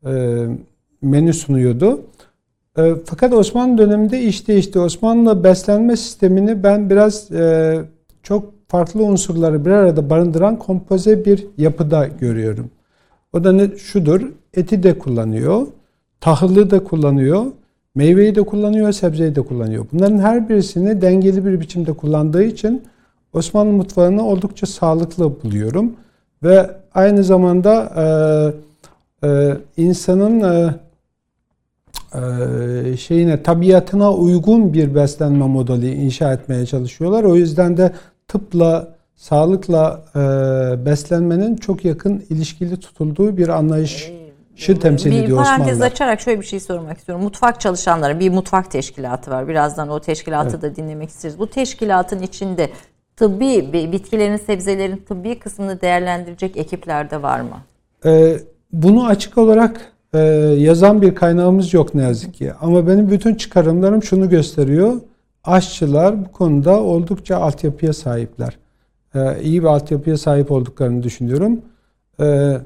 [0.06, 0.46] e,
[1.02, 2.02] menü sunuyordu.
[2.78, 4.80] E, fakat Osmanlı döneminde iş değişti.
[4.80, 7.80] Osmanlı beslenme sistemini ben biraz e,
[8.24, 12.70] çok farklı unsurları bir arada barındıran kompoze bir yapıda görüyorum.
[13.34, 14.22] O da ne şudur?
[14.54, 15.68] Eti de kullanıyor,
[16.22, 17.46] tahıllı da kullanıyor,
[17.96, 19.86] meyveyi de kullanıyor, sebzeyi de kullanıyor.
[19.94, 22.84] Bunların her birisini dengeli bir biçimde kullandığı için
[23.34, 25.96] Osmanlı mutfağını oldukça sağlıklı buluyorum.
[26.44, 27.94] Ve aynı zamanda
[29.24, 30.74] e, e, insanın e,
[32.14, 37.24] e, şeyine tabiatına uygun bir beslenme modeli inşa etmeye çalışıyorlar.
[37.24, 37.92] O yüzden de
[38.28, 40.20] tıpla, sağlıkla e,
[40.86, 44.12] beslenmenin çok yakın ilişkili tutulduğu bir anlayış
[44.58, 45.92] Şi temsil bir ediyor parantez Osmanlılar.
[45.92, 47.24] açarak şöyle bir şey sormak istiyorum.
[47.24, 49.48] Mutfak çalışanları bir mutfak teşkilatı var.
[49.48, 51.40] Birazdan o teşkilatı da dinlemek isteriz.
[51.40, 52.70] Bu teşkilatın içinde
[53.18, 57.58] tıbbi bi- bitkilerin, sebzelerin tıbbi kısmını değerlendirecek ekipler de var mı?
[58.06, 58.38] Ee,
[58.74, 60.20] bunu açık olarak e,
[60.58, 62.54] yazan bir kaynağımız yok ne yazık ki.
[62.62, 65.02] Ama benim bütün çıkarımlarım şunu gösteriyor.
[65.44, 68.58] Aşçılar bu konuda oldukça altyapıya sahipler.
[69.16, 71.62] Ee, iyi bir altyapıya sahip olduklarını düşünüyorum.
[72.20, 72.58] Ee,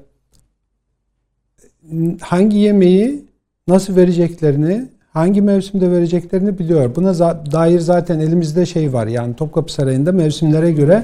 [2.22, 3.26] hangi yemeği
[3.68, 6.96] nasıl vereceklerini, hangi mevsimde vereceklerini biliyor.
[6.96, 7.20] Buna
[7.52, 9.08] dair zaten elimizde şey var.
[9.08, 11.04] Yani Topkapı Sarayı'nda mevsimlere göre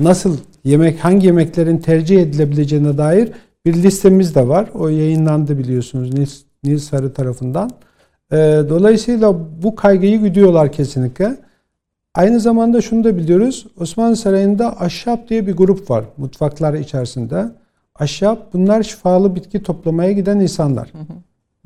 [0.00, 3.32] nasıl yemek, hangi yemeklerin tercih edilebileceğine dair
[3.64, 4.68] bir listemiz de var.
[4.74, 7.70] O yayınlandı biliyorsunuz Nil, Sarı tarafından.
[8.32, 8.36] Ee,
[8.68, 11.36] dolayısıyla bu kaygıyı güdüyorlar kesinlikle.
[12.14, 13.66] Aynı zamanda şunu da biliyoruz.
[13.80, 17.44] Osmanlı Sarayı'nda Ahşap diye bir grup var mutfaklar içerisinde.
[17.94, 20.92] Ahşap bunlar şifalı bitki toplamaya giden insanlar.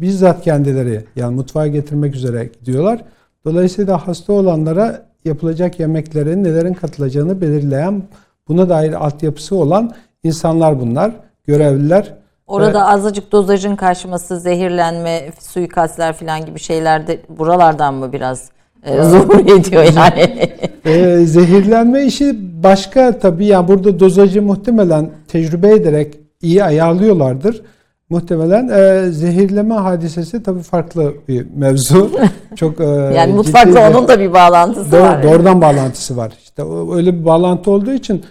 [0.01, 3.05] Bizzat kendileri yani mutfağa getirmek üzere gidiyorlar.
[3.45, 8.03] Dolayısıyla hasta olanlara yapılacak yemeklere nelerin katılacağını belirleyen
[8.49, 11.13] buna dair altyapısı olan insanlar bunlar.
[11.47, 12.15] Görevliler.
[12.47, 18.51] Orada azıcık dozajın kaçması, zehirlenme, suikastler falan gibi şeyler de buralardan mı biraz
[18.83, 20.51] e, zuhur ediyor yani?
[20.85, 27.63] Ee, zehirlenme işi başka tabii yani burada dozajı muhtemelen tecrübe ederek iyi ayarlıyorlardır.
[28.11, 32.11] Muhtemelen e, zehirleme hadisesi tabii farklı bir mevzu.
[32.57, 35.23] Çok e, yani mutfakla bir- onun da bir bağlantısı Doğru- var.
[35.23, 36.33] Doğrudan bağlantısı var.
[36.43, 36.63] İşte
[36.95, 38.25] öyle bir bağlantı olduğu için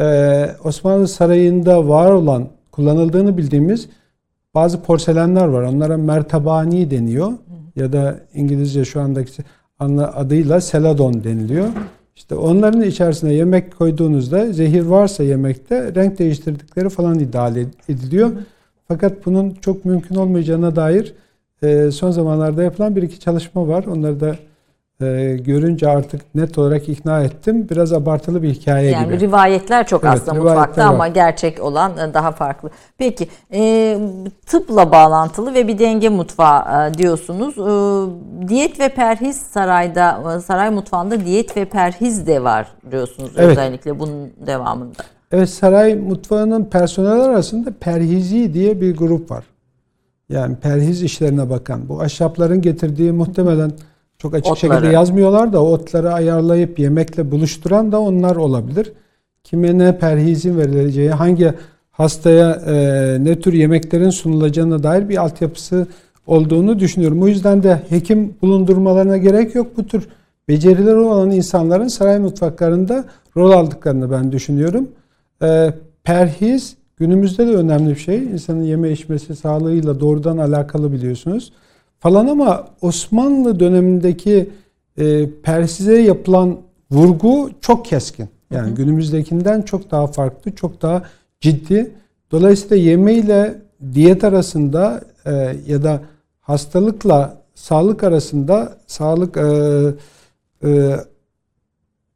[0.00, 3.88] e, Osmanlı Sarayı'nda var olan kullanıldığını bildiğimiz
[4.54, 5.62] bazı porselenler var.
[5.62, 7.32] Onlara mertabani deniyor
[7.76, 9.30] ya da İngilizce şu andaki
[10.14, 11.66] adıyla seladon deniliyor.
[12.16, 17.50] İşte onların içerisine yemek koyduğunuzda zehir varsa yemekte renk değiştirdikleri falan iddia
[17.88, 18.30] ediliyor.
[18.92, 21.14] Fakat bunun çok mümkün olmayacağına dair
[21.62, 23.84] e, son zamanlarda yapılan bir iki çalışma var.
[23.84, 24.34] Onları da
[25.06, 27.66] e, görünce artık net olarak ikna ettim.
[27.70, 29.20] Biraz abartılı bir hikaye Yani gibi.
[29.20, 30.94] rivayetler çok Evet, aslında mutfakta var.
[30.94, 32.70] ama gerçek olan e, daha farklı.
[32.98, 33.98] Peki e,
[34.46, 37.58] tıpla bağlantılı ve bir denge mutfağı e, diyorsunuz.
[37.58, 43.48] E, diyet ve perhiz sarayda, saray mutfağında diyet ve perhiz de var diyorsunuz Evet.
[43.50, 45.02] özellikle bunun devamında.
[45.32, 49.44] Evet saray mutfağının personel arasında perhizi diye bir grup var.
[50.28, 51.88] Yani perhiz işlerine bakan.
[51.88, 53.72] Bu ahşapların getirdiği muhtemelen
[54.18, 54.74] çok açık Otları.
[54.74, 58.92] şekilde yazmıyorlar da otları ayarlayıp yemekle buluşturan da onlar olabilir.
[59.44, 61.52] Kime ne perhizin verileceği, hangi
[61.90, 65.86] hastaya e, ne tür yemeklerin sunulacağına dair bir altyapısı
[66.26, 67.22] olduğunu düşünüyorum.
[67.22, 69.66] O yüzden de hekim bulundurmalarına gerek yok.
[69.76, 70.08] Bu tür
[70.48, 73.04] becerileri olan insanların saray mutfaklarında
[73.36, 74.88] rol aldıklarını ben düşünüyorum.
[75.42, 75.74] E,
[76.04, 78.18] perhiz günümüzde de önemli bir şey.
[78.18, 81.52] İnsanın yeme içmesi sağlığıyla doğrudan alakalı biliyorsunuz.
[81.98, 84.50] Falan ama Osmanlı dönemindeki
[84.98, 86.58] e, perhize yapılan
[86.90, 88.28] vurgu çok keskin.
[88.50, 91.02] Yani günümüzdekinden çok daha farklı, çok daha
[91.40, 91.90] ciddi.
[92.30, 93.54] Dolayısıyla yeme ile
[93.94, 96.00] diyet arasında e, ya da
[96.40, 99.48] hastalıkla sağlık arasında sağlık e,
[100.68, 100.96] e,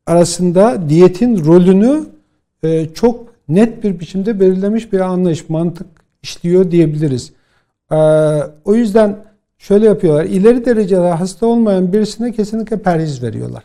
[0.06, 2.06] arasında diyetin rolünü
[2.66, 5.86] e, çok net bir biçimde belirlemiş bir anlayış, mantık
[6.22, 7.32] işliyor diyebiliriz.
[7.92, 7.96] E,
[8.64, 9.16] o yüzden
[9.58, 10.24] şöyle yapıyorlar.
[10.24, 13.64] İleri derecede hasta olmayan birisine kesinlikle perhiz veriyorlar.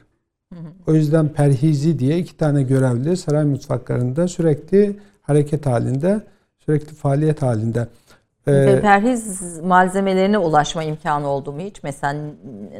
[0.88, 6.22] O yüzden perhizi diye iki tane görevli saray mutfaklarında sürekli hareket halinde,
[6.60, 7.88] sürekli faaliyet halinde.
[8.48, 11.84] Ee, perhiz malzemelerine ulaşma imkanı oldu mu hiç?
[11.84, 12.24] Mesela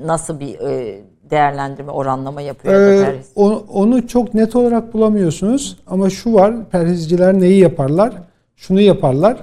[0.06, 3.26] nasıl bir e, değerlendirme, oranlama yapıyor Ee, perhiz?
[3.36, 8.14] o- onu çok net olarak bulamıyorsunuz ama şu var perhizciler neyi yaparlar?
[8.56, 9.38] Şunu yaparlar.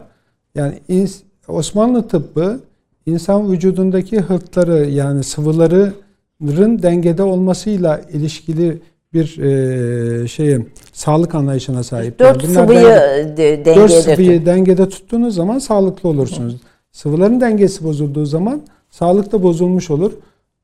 [0.55, 2.61] Yani ins- Osmanlı tıbbı
[3.07, 8.79] insan vücudundaki hırtları yani sıvıların dengede olmasıyla ilişkili
[9.13, 12.19] bir e, şeye sağlık anlayışına sahip.
[12.19, 16.57] Dört Yani sıvıyı denge- de, Dört dengede sıvıyı dengede tuttuğunuz zaman sağlıklı olursunuz.
[16.93, 18.61] Sıvıların dengesi bozulduğu zaman
[18.91, 20.13] sağlık da bozulmuş olur.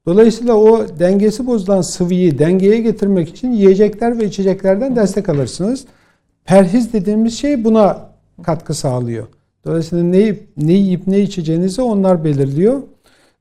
[0.07, 5.85] Dolayısıyla o dengesi bozulan sıvıyı dengeye getirmek için yiyecekler ve içeceklerden destek alırsınız.
[6.45, 8.11] Perhiz dediğimiz şey buna
[8.43, 9.27] katkı sağlıyor.
[9.67, 12.83] Dolayısıyla ne, yiyip- ne yiyip ne içeceğinizi onlar belirliyor.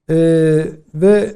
[0.09, 1.36] Ee, ve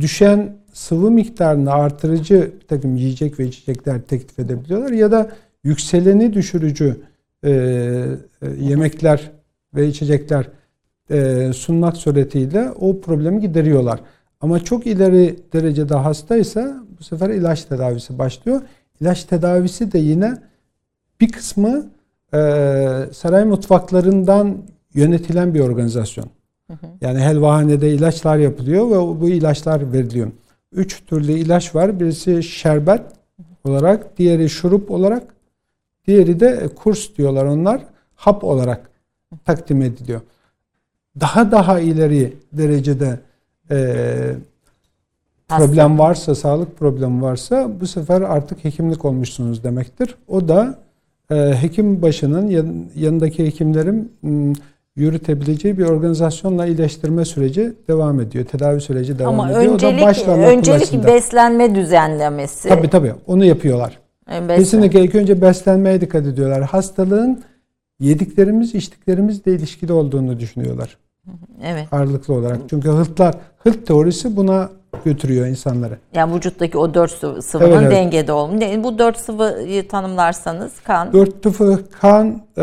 [0.00, 4.90] düşen sıvı miktarını artırıcı bir takım yiyecek ve içecekler teklif edebiliyorlar.
[4.92, 5.30] Ya da
[5.64, 6.96] yükseleni düşürücü
[7.44, 8.14] e, e,
[8.60, 9.30] yemekler
[9.74, 10.48] ve içecekler
[11.10, 14.00] e, sunmak suretiyle o problemi gideriyorlar.
[14.42, 18.62] Ama çok ileri derecede hastaysa bu sefer ilaç tedavisi başlıyor.
[19.00, 20.38] İlaç tedavisi de yine
[21.20, 21.86] bir kısmı
[22.34, 22.38] e,
[23.12, 24.58] saray mutfaklarından
[24.94, 26.26] yönetilen bir organizasyon.
[27.00, 30.30] Yani helvahanede ilaçlar yapılıyor ve bu ilaçlar veriliyor.
[30.72, 32.00] Üç türlü ilaç var.
[32.00, 33.02] Birisi şerbet
[33.64, 35.22] olarak, diğeri şurup olarak,
[36.06, 37.82] diğeri de kurs diyorlar onlar.
[38.14, 38.90] Hap olarak
[39.44, 40.20] takdim ediliyor.
[41.20, 43.18] Daha daha ileri derecede
[43.70, 43.76] e,
[45.48, 50.14] problem varsa, sağlık problemi varsa bu sefer artık hekimlik olmuşsunuz demektir.
[50.28, 50.78] O da
[51.30, 54.12] e, hekim başının yan, yanındaki hekimlerin
[54.96, 58.44] yürütebileceği bir organizasyonla iyileştirme süreci devam ediyor.
[58.44, 59.72] Tedavi süreci devam Ama ediyor.
[59.72, 62.68] öncelik, o da öncelik beslenme düzenlemesi.
[62.68, 63.98] Tabii tabii onu yapıyorlar.
[64.30, 66.62] Yani beslen- Kesinlikle ilk önce beslenmeye dikkat ediyorlar.
[66.62, 67.42] Hastalığın
[68.00, 70.96] yediklerimiz, içtiklerimizle ilişkili olduğunu düşünüyorlar
[71.62, 71.92] Evet.
[71.92, 72.58] ağırlıklı olarak.
[72.70, 74.70] Çünkü hıltlar, hılt teorisi buna
[75.04, 75.98] götürüyor insanları.
[76.14, 77.92] Yani vücuttaki o dört sıvı- sıvının Evet, evet.
[77.92, 78.84] dengede olması.
[78.84, 81.12] Bu dört sıvıyı tanımlarsanız kan.
[81.12, 82.62] Dört tıfı kan, e,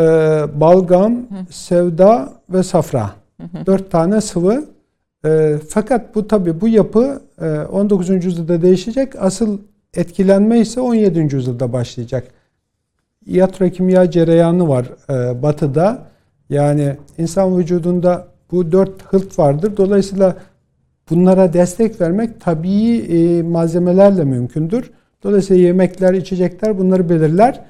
[0.60, 1.16] balgam,
[1.50, 3.10] sevda ve safra.
[3.66, 4.64] Dört tane sıvı.
[5.26, 8.24] E, fakat bu tabi bu yapı e, 19.
[8.24, 9.12] yüzyılda değişecek.
[9.18, 9.58] Asıl
[9.94, 11.36] etkilenme ise 17.
[11.36, 12.24] yüzyılda başlayacak.
[13.26, 15.98] Iatrokimya cereyanı var e, batıda.
[16.50, 19.76] Yani insan vücudunda bu dört hılt vardır.
[19.76, 20.36] Dolayısıyla
[21.10, 24.90] bunlara destek vermek tabii e, malzemelerle mümkündür.
[25.22, 27.60] Dolayısıyla yemekler, içecekler bunları belirler.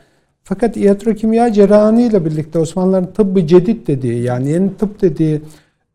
[0.45, 5.43] Fakat iatrokimya cerrahı ile birlikte Osmanlıların tıbbı cedid dediği yani yeni tıp dediği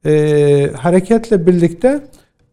[0.06, 2.00] e, hareketle birlikte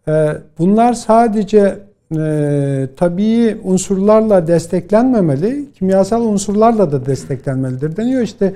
[0.08, 0.28] e,
[0.58, 1.78] bunlar sadece
[2.18, 8.22] e, tabii unsurlarla desteklenmemeli, kimyasal unsurlarla da desteklenmelidir deniyor.
[8.22, 8.54] İşte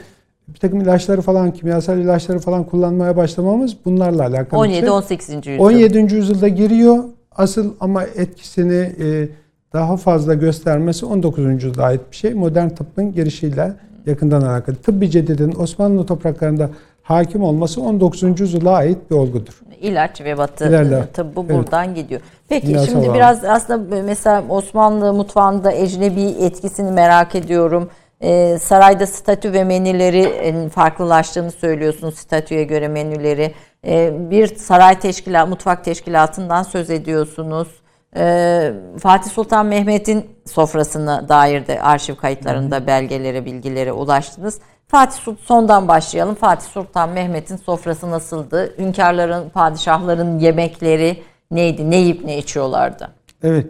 [0.49, 4.65] bir takım ilaçları falan, kimyasal ilaçları falan kullanmaya başlamamız bunlarla alakalı.
[4.65, 4.81] bir şey.
[4.81, 5.37] 17-18.
[5.51, 5.65] yüzyıl.
[5.65, 6.15] 17.
[6.15, 7.05] yüzyılda giriyor.
[7.37, 9.29] Asıl ama etkisini e,
[9.73, 11.45] daha fazla göstermesi 19.
[11.45, 12.35] yüzyılda ait bir şey.
[12.35, 13.73] Modern tıbbın girişiyle
[14.07, 14.77] yakından alakalı.
[14.77, 16.71] Tıbbi cedidin Osmanlı topraklarında
[17.03, 18.41] hakim olması 19.
[18.41, 19.61] yüzyıla ait bir olgudur.
[19.81, 21.07] İlaç ve batı İleride.
[21.13, 21.57] tıbbı Evet.
[21.57, 22.21] buradan gidiyor.
[22.49, 23.15] Peki Kimyasal şimdi olarak.
[23.15, 27.89] biraz aslında mesela Osmanlı mutfağında ecnebi etkisini merak ediyorum.
[28.23, 33.55] Ee, sarayda statü ve menüleri farklılaştığını söylüyorsunuz statüye göre menüleri.
[33.87, 37.69] Ee, bir saray teşkilat, mutfak teşkilatından söz ediyorsunuz.
[38.17, 44.61] Ee, Fatih Sultan Mehmet'in sofrasına dair de arşiv kayıtlarında belgelere, bilgilere ulaştınız.
[44.89, 46.35] Fatih Sultan sondan başlayalım.
[46.35, 48.75] Fatih Sultan Mehmet'in sofrası nasıldı?
[48.79, 51.91] Hünkârların, padişahların yemekleri neydi?
[51.91, 53.11] Ne yiyip ne içiyorlardı?
[53.43, 53.67] Evet.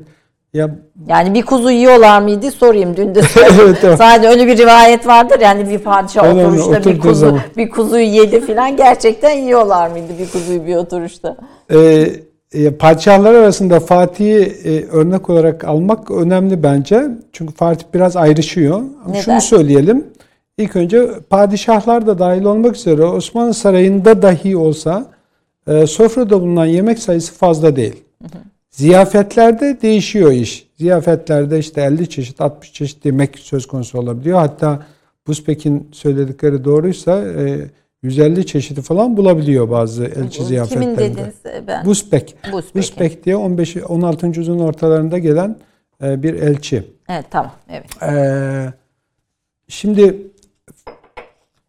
[0.57, 0.71] Ya
[1.09, 3.21] Yani bir kuzu yiyorlar mıydı sorayım dün de.
[3.37, 3.99] Evet, evet.
[3.99, 7.41] Sadece öyle bir rivayet vardır yani bir padişah Önemli, oturuşta bir kuzu zaman.
[7.57, 11.37] bir kuzuyu yedi filan gerçekten yiyorlar mıydı bir kuzuyu bir oturuşta?
[11.71, 12.07] e,
[12.53, 17.03] e, padişahlar arasında Fatih'i e, örnek olarak almak önemli bence.
[17.33, 18.77] Çünkü Fatih biraz ayrışıyor.
[18.77, 19.21] Ama Neden?
[19.21, 20.05] Şunu söyleyelim.
[20.59, 25.07] İlk önce padişahlar da dahil olmak üzere Osmanlı Sarayı'nda dahi olsa
[25.69, 28.03] e, sofrada bulunan yemek sayısı fazla değil.
[28.77, 30.67] Ziyafetlerde değişiyor iş.
[30.79, 34.39] Ziyafetlerde işte 50 çeşit 60 çeşit yemek söz konusu olabiliyor.
[34.39, 34.87] Hatta
[35.27, 37.59] Buzpek'in söyledikleri doğruysa e,
[38.03, 40.99] 150 çeşidi falan bulabiliyor bazı elçi Kimin ziyafetlerinde.
[40.99, 41.35] dediniz
[41.67, 41.85] ben?
[41.85, 42.37] Buzpek.
[42.53, 42.75] Buzpek.
[42.75, 44.27] Buzpek diye 15 16.
[44.27, 45.57] yüzyılın ortalarında gelen
[46.03, 46.85] e, bir elçi.
[47.09, 48.03] Evet tamam evet.
[48.03, 48.73] Ee,
[49.69, 50.17] şimdi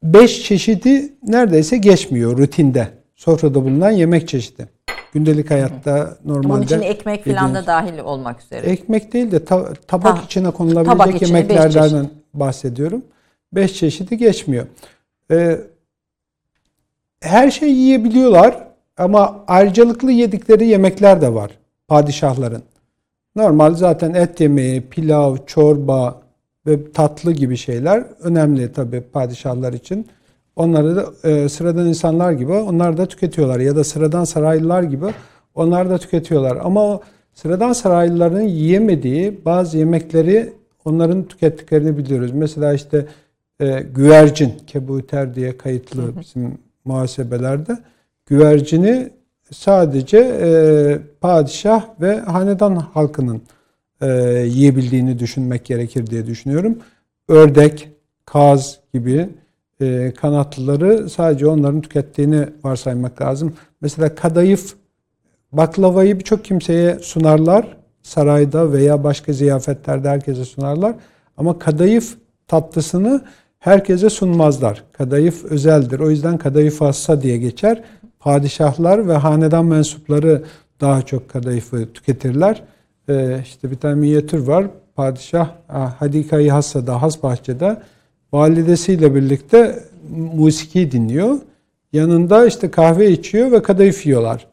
[0.04, 2.88] 5 çeşidi neredeyse geçmiyor rutinde.
[3.16, 4.77] Sofrada bulunan yemek çeşidi.
[5.18, 8.68] Gündelik hayatta normalde Bunun için ekmek filan da dahil olmak üzere.
[8.68, 13.02] ekmek değil de ta- tabak Ta- içine konulabilecek tabak içine beş yemeklerden bahsediyorum.
[13.54, 14.66] 5 çeşidi geçmiyor.
[15.32, 15.58] Ee,
[17.22, 21.52] her şey yiyebiliyorlar ama ayrıcalıklı yedikleri yemekler de var
[21.88, 22.64] padişahların.
[23.36, 26.22] Normal zaten et yemeği, pilav, çorba
[26.68, 30.08] ve tatlı gibi şeyler önemli tabii padişahlar için.
[30.58, 35.06] Onları da e, sıradan insanlar gibi onlar da tüketiyorlar ya da sıradan saraylılar gibi
[35.56, 36.58] onlar da tüketiyorlar.
[36.64, 37.02] Ama o
[37.34, 40.54] sıradan saraylıların yiyemediği bazı yemekleri
[40.86, 42.32] onların tükettiklerini biliyoruz.
[42.34, 43.06] Mesela işte
[43.60, 47.78] e, güvercin, kebuter diye kayıtlı bizim muhasebelerde.
[48.26, 49.10] Güvercini
[49.52, 50.50] sadece e,
[51.22, 53.42] padişah ve hanedan halkının
[54.02, 54.08] e,
[54.48, 56.78] yiyebildiğini düşünmek gerekir diye düşünüyorum.
[57.28, 57.90] Ördek,
[58.26, 59.30] kaz gibi
[59.82, 63.54] e, kanatlıları sadece onların tükettiğini varsaymak lazım.
[63.82, 64.74] Mesela kadayıf,
[65.52, 67.78] baklavayı birçok kimseye sunarlar.
[68.02, 70.96] Sarayda veya başka ziyafetlerde herkese sunarlar.
[71.38, 72.18] Ama kadayıf
[72.48, 73.22] tatlısını
[73.60, 74.84] herkese sunmazlar.
[74.92, 76.00] Kadayıf özeldir.
[76.00, 77.84] O yüzden kadayıf hassa diye geçer.
[78.20, 80.44] Padişahlar ve hanedan mensupları
[80.82, 82.64] daha çok kadayıfı tüketirler.
[83.10, 84.68] Ee, işte bir tane minyatür var.
[84.96, 87.78] Padişah ah, Hadika-i Hassa'da, Has Bahçe'de
[88.34, 89.80] validesiyle birlikte
[90.36, 91.38] musiki dinliyor.
[91.94, 94.48] yanında işte kahve içiyor ve kadayıf yiyorlar.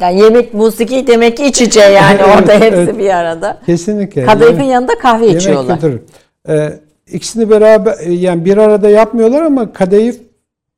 [0.00, 2.98] Yani yemek, musiki demek ki iç içe yani orada hepsi evet.
[2.98, 3.60] bir arada.
[3.66, 4.26] Kesinlikle.
[4.26, 5.74] Kadayıfın yani, yanında kahve yemek içiyorlar.
[5.74, 6.00] Götürür.
[6.48, 6.72] Ee,
[7.12, 10.20] ikisini beraber yani bir arada yapmıyorlar ama kadayıf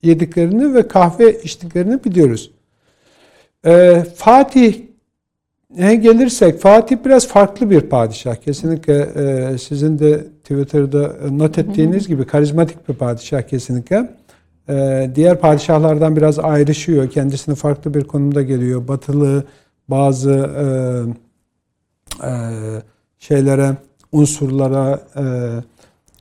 [0.03, 2.51] yediklerini ve kahve içtiklerini biliyoruz.
[3.67, 4.75] Ee, Fatih
[5.77, 8.37] ne gelirsek Fatih biraz farklı bir padişah.
[8.37, 14.15] Kesinlikle e, sizin de Twitter'da not ettiğiniz gibi karizmatik bir padişah kesinlikle.
[14.69, 17.11] E, diğer padişahlardan biraz ayrışıyor.
[17.11, 18.89] Kendisini farklı bir konumda geliyor.
[18.89, 19.45] Batılı
[19.89, 20.65] bazı e,
[22.27, 22.33] e,
[23.19, 23.77] şeylere,
[24.13, 25.25] unsurlara e,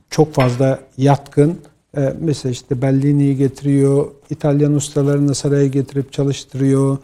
[0.09, 1.57] çok fazla yatkın.
[1.97, 6.97] E, mesela işte Bellini'yi getiriyor, İtalyan ustalarını saraya getirip çalıştırıyor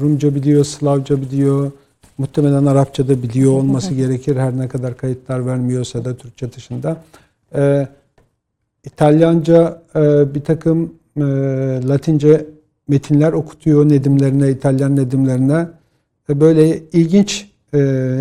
[0.00, 1.72] Rumca biliyor, Slavca biliyor.
[2.18, 4.36] Muhtemelen Arapça da biliyor olması gerekir.
[4.36, 6.96] Her ne kadar kayıtlar vermiyorsa da Türkçe dışında.
[7.54, 7.88] Ee,
[8.84, 11.22] İtalyanca e, bir takım e,
[11.88, 12.46] Latince
[12.88, 15.66] metinler okutuyor Nedimlerine, İtalyan Nedimlerine.
[16.28, 17.78] Böyle ilginç e,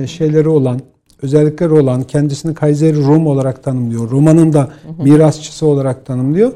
[0.07, 0.79] şeyleri olan,
[1.21, 4.11] özellikleri olan, kendisini Kayseri Rum olarak tanımlıyor.
[4.11, 4.69] Roma'nın da
[5.03, 6.51] mirasçısı olarak tanımlıyor.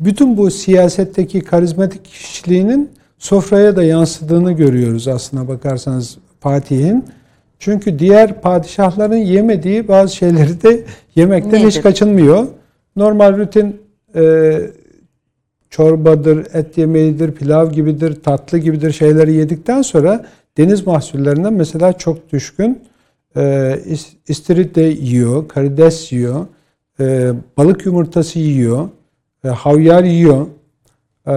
[0.00, 7.04] Bütün bu siyasetteki karizmatik kişiliğinin sofraya da yansıdığını görüyoruz aslına bakarsanız Fatih'in.
[7.58, 10.84] Çünkü diğer padişahların yemediği bazı şeyleri de
[11.14, 11.66] yemekten Nedir?
[11.66, 12.46] hiç kaçınmıyor.
[12.96, 13.80] Normal rutin
[14.14, 14.58] e,
[15.70, 20.26] çorbadır, et yemeğidir, pilav gibidir, tatlı gibidir şeyleri yedikten sonra
[20.56, 22.82] deniz mahsullerinden mesela çok düşkün.
[23.36, 23.78] E,
[24.28, 26.46] istiridye yiyor, karides yiyor,
[27.00, 28.88] e, balık yumurtası yiyor,
[29.44, 30.46] e, havyar yiyor
[31.26, 31.32] e,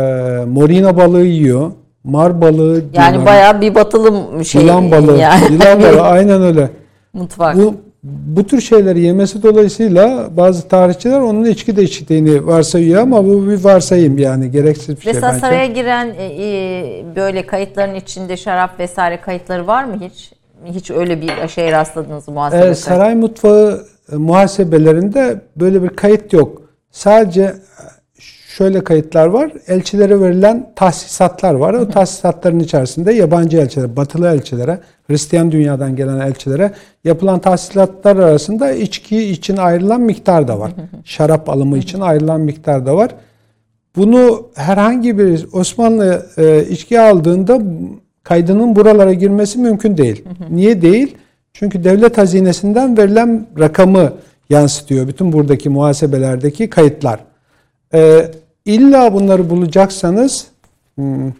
[0.45, 1.71] morina balığı yiyor.
[2.09, 3.25] Mar balığı Yani diyorlar.
[3.25, 4.61] bayağı bir batılı şey.
[4.61, 5.17] Yılan balığı.
[5.17, 5.53] Yani.
[5.53, 6.69] Yılan balığı aynen öyle.
[7.13, 7.55] Mutfak.
[7.57, 13.47] Bu, bu tür şeyleri yemesi dolayısıyla bazı tarihçiler onun içki de içtiğini varsayıyor ama bu
[13.47, 15.39] bir varsayım yani gereksiz bir Mesela şey bence.
[15.39, 20.31] saraya giren e, e, böyle kayıtların içinde şarap vesaire kayıtları var mı hiç?
[20.65, 26.61] Hiç öyle bir şey rastladınız muhasebe e, Saray mutfağı e, muhasebelerinde böyle bir kayıt yok.
[26.91, 27.53] Sadece
[28.59, 29.51] şöyle kayıtlar var.
[29.67, 31.73] Elçilere verilen tahsisatlar var.
[31.73, 36.71] O tahsisatların içerisinde yabancı elçilere, batılı elçilere, Hristiyan dünyadan gelen elçilere
[37.03, 40.71] yapılan tahsisatlar arasında içki için ayrılan miktar da var.
[41.03, 43.11] Şarap alımı için ayrılan miktar da var.
[43.95, 47.61] Bunu herhangi bir Osmanlı e, içki aldığında
[48.23, 50.25] kaydının buralara girmesi mümkün değil.
[50.49, 51.15] Niye değil?
[51.53, 54.13] Çünkü devlet hazinesinden verilen rakamı
[54.49, 57.19] yansıtıyor bütün buradaki muhasebelerdeki kayıtlar.
[57.93, 58.31] Ee,
[58.69, 60.47] İlla bunları bulacaksanız
[60.95, 61.31] hmm,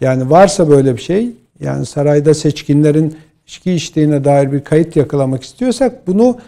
[0.00, 1.30] yani varsa böyle bir şey
[1.60, 3.16] yani sarayda seçkinlerin
[3.46, 6.38] içki içtiğine dair bir kayıt yakalamak istiyorsak bunu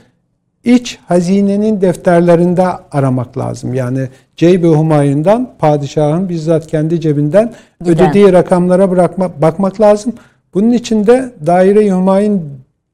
[0.64, 3.74] iç hazinenin defterlerinde aramak lazım.
[3.74, 7.94] Yani Ceybe Humayun'dan padişahın bizzat kendi cebinden Giden.
[7.94, 10.12] ödediği rakamlara bırakma, bakmak lazım.
[10.54, 12.42] Bunun için de daire-i Humayun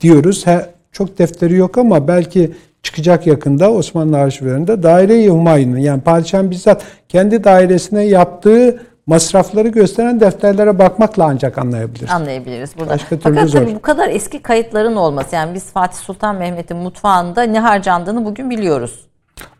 [0.00, 0.46] diyoruz.
[0.46, 6.82] He, çok defteri yok ama belki çıkacak yakında Osmanlı arşivlerinde daire-i Humayun'un yani padişahın bizzat
[7.12, 12.10] kendi dairesine yaptığı masrafları gösteren defterlere bakmakla ancak anlayabiliriz.
[12.10, 12.90] Anlayabiliriz burada.
[12.90, 13.58] Başka türlü Fakat zor.
[13.58, 18.50] tabii bu kadar eski kayıtların olması yani biz Fatih Sultan Mehmet'in mutfağında ne harcandığını bugün
[18.50, 19.06] biliyoruz.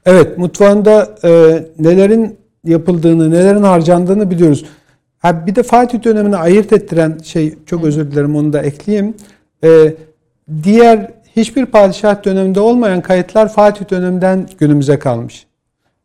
[0.06, 1.28] Evet mutfağında e,
[1.78, 4.64] nelerin yapıldığını, nelerin harcandığını biliyoruz.
[5.18, 9.14] Ha, bir de Fatih dönemini ayırt ettiren şey çok özür dilerim onu da ekleyeyim.
[9.64, 9.94] E,
[10.62, 15.46] diğer hiçbir padişah döneminde olmayan kayıtlar Fatih döneminden günümüze kalmış.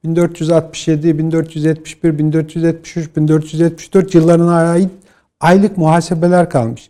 [0.04, 4.90] 1467, 1471, 1473, 1474 yıllarına ait
[5.40, 6.90] aylık muhasebeler kalmış.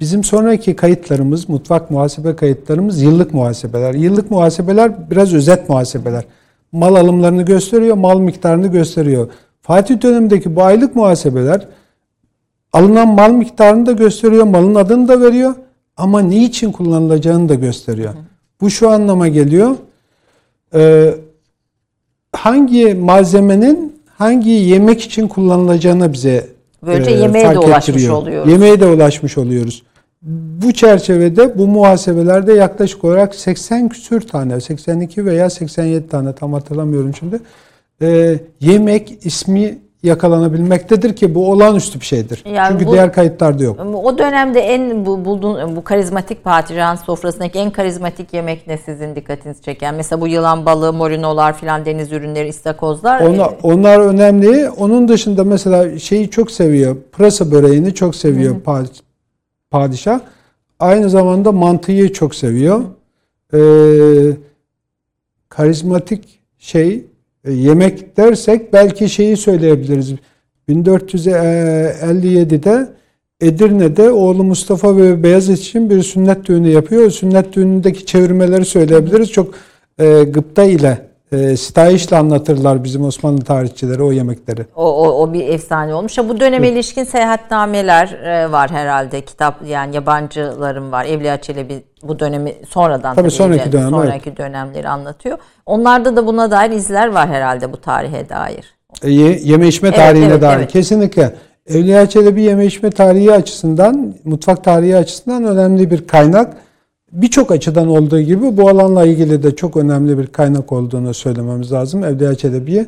[0.00, 3.94] Bizim sonraki kayıtlarımız, mutfak muhasebe kayıtlarımız yıllık muhasebeler.
[3.94, 6.24] Yıllık muhasebeler biraz özet muhasebeler.
[6.72, 9.28] Mal alımlarını gösteriyor, mal miktarını gösteriyor.
[9.62, 11.66] Fatih dönemindeki bu aylık muhasebeler
[12.74, 15.54] alınan mal miktarını da gösteriyor, malın adını da veriyor
[15.96, 18.14] ama niçin kullanılacağını da gösteriyor.
[18.60, 19.76] Bu şu anlama geliyor.
[20.74, 21.14] Ee,
[22.34, 26.46] hangi malzemenin hangi yemek için kullanılacağını bize
[26.86, 28.14] Böylece e, yemeğe fark de ulaşmış ettiriyor.
[28.14, 28.52] oluyoruz.
[28.52, 29.82] Yemeğe de ulaşmış oluyoruz.
[30.22, 37.14] Bu çerçevede bu muhasebelerde yaklaşık olarak 80 küsür tane, 82 veya 87 tane tam hatırlamıyorum
[37.18, 37.40] şimdi.
[38.02, 42.44] E, yemek ismi yakalanabilmektedir ki bu olağanüstü bir şeydir.
[42.54, 43.80] Yani Çünkü bu, diğer kayıtlarda yok.
[44.04, 49.62] O dönemde en bu, bulduğun bu karizmatik padişahın sofrasındaki en karizmatik yemek ne sizin dikkatinizi
[49.62, 49.94] çeken?
[49.94, 53.20] Mesela bu yılan balığı, morinolar filan deniz ürünleri, istakozlar.
[53.20, 54.70] Onlar, onlar önemli.
[54.70, 56.96] Onun dışında mesela şeyi çok seviyor.
[57.12, 58.84] Pırasa böreğini çok seviyor Hı.
[59.70, 60.20] padişah.
[60.80, 62.80] Aynı zamanda mantıyı çok seviyor.
[63.54, 63.58] Ee,
[65.48, 67.00] karizmatik şey e,
[67.50, 70.14] yemek dersek belki şeyi söyleyebiliriz.
[70.68, 72.88] 1457'de
[73.40, 77.10] Edirne'de oğlu Mustafa ve Beyazıt için bir sünnet düğünü yapıyor.
[77.10, 79.32] Sünnet düğünündeki çevirmeleri söyleyebiliriz.
[79.32, 79.54] Çok
[79.98, 84.66] e, gıpta ile e, sitayişle anlatırlar bizim Osmanlı tarihçileri o yemekleri.
[84.76, 86.18] O, o, o bir efsane olmuş.
[86.18, 86.76] Bu döneme evet.
[86.76, 89.20] ilişkin seyahatnameler e, var herhalde.
[89.20, 91.04] Kitap yani yabancıların var.
[91.04, 94.38] Evliya Çelebi bu dönemi sonradan tabii, tabii sonraki, dönem, sonraki evet.
[94.38, 95.38] dönemleri anlatıyor.
[95.66, 98.74] Onlarda da buna dair izler var herhalde bu tarihe dair.
[99.02, 100.72] E, ye, yeme içme evet, tarihine evet, dair evet.
[100.72, 101.34] kesinlikle.
[101.66, 106.56] Evliya Çelebi yeme içme tarihi açısından, mutfak tarihi açısından önemli bir kaynak.
[107.14, 112.04] Birçok açıdan olduğu gibi bu alanla ilgili de çok önemli bir kaynak olduğunu söylememiz lazım.
[112.04, 112.86] Evliya Çelebi'ye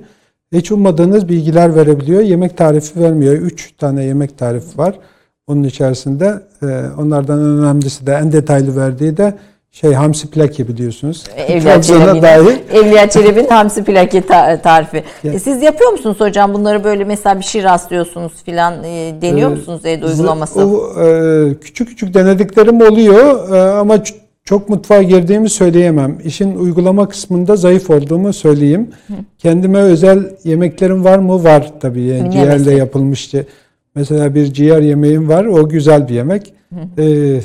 [0.52, 2.20] hiç ummadığınız bilgiler verebiliyor.
[2.20, 3.34] Yemek tarifi vermiyor.
[3.34, 4.98] Üç tane yemek tarifi var.
[5.46, 6.66] Onun içerisinde e,
[6.98, 9.34] onlardan önemlisi de en detaylı verdiği de
[9.80, 11.24] şey hamsi plaki biliyorsunuz.
[11.48, 14.22] Evliya Çelebi'nin, Evliya Çelebi'nin hamsi plaki
[14.62, 15.04] tarifi.
[15.22, 15.36] Yani.
[15.36, 19.54] E, siz yapıyor musunuz hocam bunları böyle mesela bir şey rastlıyorsunuz filan e, deniyor ee,
[19.54, 20.66] musunuz evde uygulaması?
[20.66, 24.02] O, e, küçük küçük denediklerim oluyor e, ama
[24.44, 26.18] çok mutfağa girdiğimi söyleyemem.
[26.24, 28.90] İşin uygulama kısmında zayıf olduğumu söyleyeyim.
[29.06, 29.12] Hı.
[29.38, 31.44] Kendime özel yemeklerim var mı?
[31.44, 32.02] Var tabii.
[32.02, 33.46] Yani ciğerle yapılmıştı.
[33.94, 35.44] Mesela bir ciğer yemeğim var.
[35.44, 36.54] O güzel bir yemek.
[36.74, 37.02] Hı.
[37.02, 37.40] Ee,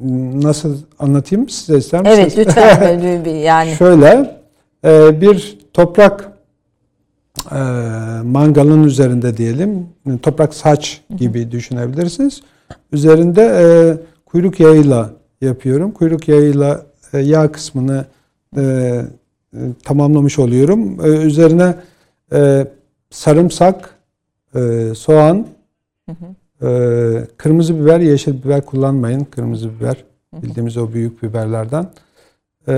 [0.00, 2.34] nasıl anlatayım size ister misiniz?
[2.36, 3.24] Evet lütfen.
[3.30, 3.70] yani.
[3.70, 4.40] Şöyle
[4.84, 6.32] e, bir toprak
[7.52, 7.60] e,
[8.24, 9.88] mangalın üzerinde diyelim.
[10.22, 12.42] Toprak saç gibi düşünebilirsiniz.
[12.92, 13.64] Üzerinde e,
[14.26, 15.92] kuyruk yağıyla yapıyorum.
[15.92, 18.04] Kuyruk yağıyla yağ kısmını
[19.84, 21.06] tamamlamış oluyorum.
[21.26, 21.74] Üzerine
[23.10, 23.94] sarımsak,
[24.94, 25.46] soğan,
[26.06, 26.45] hı hı.
[26.62, 26.68] E,
[27.36, 29.24] kırmızı biber, yeşil biber kullanmayın.
[29.24, 30.04] Kırmızı biber
[30.42, 31.90] bildiğimiz o büyük biberlerden.
[32.68, 32.74] E,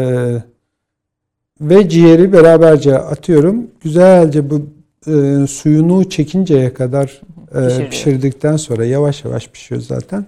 [1.61, 3.67] ve ciğeri beraberce atıyorum.
[3.81, 4.67] Güzelce bu
[5.07, 7.21] e, suyunu çekinceye kadar
[7.55, 10.27] e, pişirdikten sonra yavaş yavaş pişiyor zaten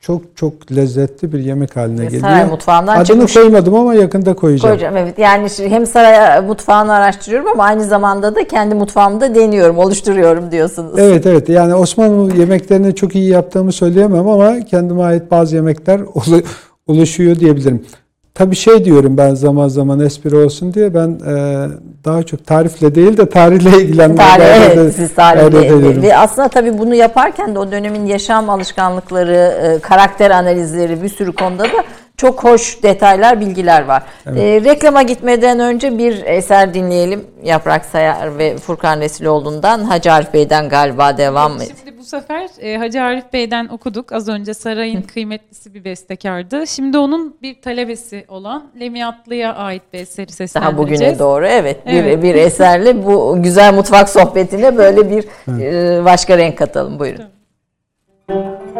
[0.00, 2.22] çok çok lezzetli bir yemek haline geliyor.
[2.22, 3.34] Saray mutfağından Adını çıkmış.
[3.34, 4.70] koymadım ama yakında koyacağım.
[4.72, 5.18] Koyacağım evet.
[5.18, 10.98] Yani hem saray mutfağını araştırıyorum ama aynı zamanda da kendi mutfağımda deniyorum, oluşturuyorum diyorsunuz.
[10.98, 11.48] Evet evet.
[11.48, 16.00] Yani Osmanlı yemeklerini çok iyi yaptığımı söyleyemem ama kendime ait bazı yemekler
[16.86, 17.86] oluşuyor diyebilirim.
[18.34, 21.66] Tabii şey diyorum ben zaman zaman espri olsun diye ben e,
[22.04, 26.02] daha çok tarifle değil de tarihle ilgilenmeye Tarih, evet, siz tarihle.
[26.02, 31.32] Ve aslında tabii bunu yaparken de o dönemin yaşam alışkanlıkları, e, karakter analizleri bir sürü
[31.32, 31.84] konuda da
[32.20, 34.02] çok hoş detaylar, bilgiler var.
[34.26, 34.66] Evet.
[34.66, 37.26] E, reklama gitmeden önce bir eser dinleyelim.
[37.44, 39.84] Yaprak Sayar ve Furkan Resiloğlu'ndan.
[39.84, 44.12] Hacı Arif Bey'den galiba devam evet, Şimdi bu sefer e, Hacı Arif Bey'den okuduk.
[44.12, 46.66] Az önce Saray'ın kıymetlisi bir bestekardı.
[46.66, 50.78] Şimdi onun bir talebesi olan Lemiyatlı'ya ait bir eseri seslendireceğiz.
[50.78, 51.80] Daha bugüne doğru evet.
[51.86, 52.18] evet.
[52.18, 55.24] Bir, bir eserle bu güzel mutfak sohbetine böyle bir
[55.60, 56.98] e, başka renk katalım.
[56.98, 57.24] Buyurun.
[58.26, 58.79] Tamam.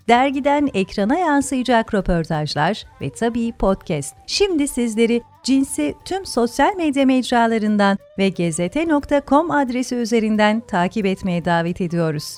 [0.11, 4.15] dergiden ekrana yansıyacak röportajlar ve tabii podcast.
[4.27, 12.37] Şimdi sizleri Cins'i tüm sosyal medya mecralarından ve gezete.com adresi üzerinden takip etmeye davet ediyoruz.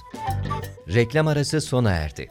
[0.93, 2.29] Reklam arası sona erdi.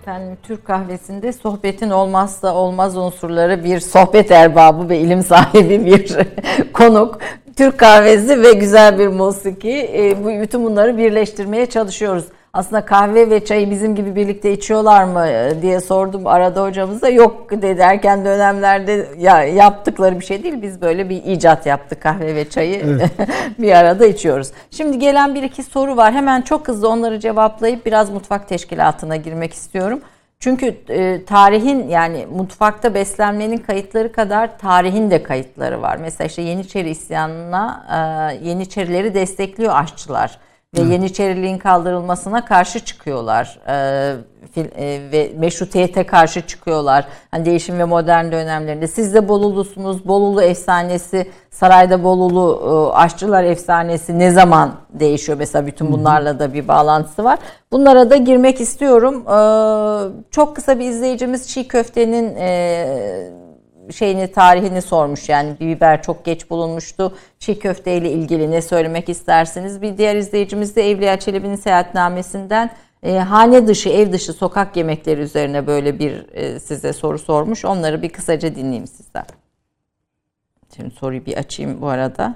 [0.00, 6.16] Efendim Türk kahvesinde sohbetin olmazsa olmaz unsurları bir sohbet erbabı ve ilim sahibi bir
[6.72, 7.18] konuk.
[7.56, 9.90] Türk kahvesi ve güzel bir musiki.
[9.94, 12.24] E, bu bütün bunları birleştirmeye çalışıyoruz.
[12.56, 17.08] Aslında kahve ve çayı bizim gibi birlikte içiyorlar mı e, diye sordum arada hocamıza.
[17.08, 20.62] Yok dedi erken dönemlerde ya yaptıkları bir şey değil.
[20.62, 23.10] Biz böyle bir icat yaptık kahve ve çayı evet.
[23.58, 24.50] bir arada içiyoruz.
[24.70, 26.12] Şimdi gelen bir iki soru var.
[26.12, 30.00] Hemen çok hızlı onları cevaplayıp biraz mutfak teşkilatına girmek istiyorum.
[30.40, 35.96] Çünkü e, tarihin yani mutfakta beslenmenin kayıtları kadar tarihin de kayıtları var.
[35.96, 37.86] Mesela işte Yeniçeri isyanına
[38.42, 40.45] e, Yeniçerileri destekliyor aşçılar
[40.76, 40.92] ve Hı.
[40.92, 44.16] Yeniçeriliğin kaldırılmasına karşı çıkıyorlar e,
[44.56, 47.06] e, ve meşrutiyete karşı çıkıyorlar.
[47.30, 48.86] Hani değişim ve modern dönemlerinde.
[48.86, 50.08] Siz de Bolulusunuz.
[50.08, 52.60] Bolulu efsanesi, sarayda Bolulu
[52.92, 55.38] e, aşçılar efsanesi ne zaman değişiyor?
[55.38, 57.38] Mesela bütün bunlarla da bir bağlantısı var.
[57.72, 59.14] Bunlara da girmek istiyorum.
[59.14, 59.38] E,
[60.30, 63.30] çok kısa bir izleyicimiz çiğ köftenin e,
[63.92, 67.14] şeyini tarihini sormuş yani bir biber çok geç bulunmuştu.
[67.38, 69.82] Çiğ köfte ile ilgili ne söylemek istersiniz?
[69.82, 72.70] Bir diğer izleyicimiz de Evliya Çelebi'nin seyahatnamesinden
[73.02, 77.64] e, hane dışı, ev dışı sokak yemekleri üzerine böyle bir e, size soru sormuş.
[77.64, 79.24] Onları bir kısaca dinleyeyim sizden.
[80.76, 82.34] Şimdi soruyu bir açayım bu arada.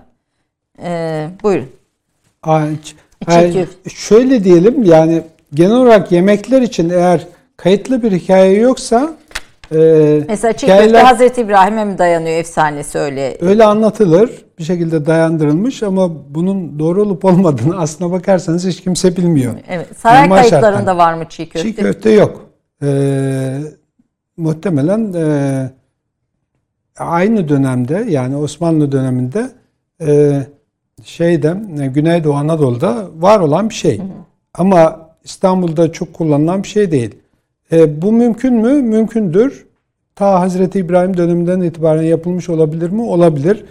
[0.82, 1.70] E, buyurun.
[2.42, 2.94] Aç.
[3.28, 5.22] Yani şöyle diyelim yani
[5.54, 7.26] genel olarak yemekler için eğer
[7.56, 9.16] kayıtlı bir hikaye yoksa
[9.72, 13.36] ee, Mesela çiğ köfte Hazreti İbrahim'e mi dayanıyor efsanesi öyle?
[13.40, 14.44] Öyle anlatılır.
[14.58, 19.54] Bir şekilde dayandırılmış ama bunun doğru olup olmadığını aslına bakarsanız hiç kimse bilmiyor.
[19.68, 19.86] Evet.
[19.96, 20.98] Saray Normal kayıtlarında şarttan.
[20.98, 21.68] var mı çiğ köfte?
[21.68, 22.46] Çiğ köfte yok.
[22.82, 23.58] Ee,
[24.36, 25.70] muhtemelen e,
[26.98, 29.50] aynı dönemde yani Osmanlı döneminde
[30.06, 30.40] e,
[31.04, 33.98] şeyde e, Güneydoğu Anadolu'da var olan bir şey.
[33.98, 34.06] Hı hı.
[34.54, 37.14] Ama İstanbul'da çok kullanılan bir şey değil.
[37.72, 38.82] E, bu mümkün mü?
[38.82, 39.66] Mümkündür.
[40.14, 43.02] Ta Hazreti İbrahim döneminden itibaren yapılmış olabilir mi?
[43.02, 43.64] Olabilir.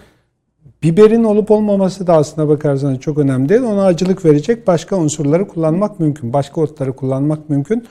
[0.82, 3.62] Biberin olup olmaması da aslına bakarsanız çok önemli değil.
[3.62, 6.32] Ona acılık verecek başka unsurları kullanmak mümkün.
[6.32, 7.84] Başka otları kullanmak mümkün.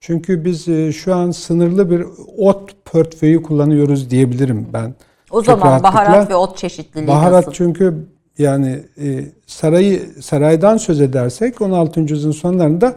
[0.00, 2.04] Çünkü biz e, şu an sınırlı bir
[2.38, 4.94] ot portföyü kullanıyoruz diyebilirim ben.
[5.30, 5.94] O çok zaman rahatlıkla.
[5.94, 7.52] baharat ve ot çeşitliliği Baharat nasıl?
[7.52, 7.94] çünkü
[8.38, 12.00] yani e, sarayı saraydan söz edersek 16.
[12.00, 12.96] yüzyılın sonlarında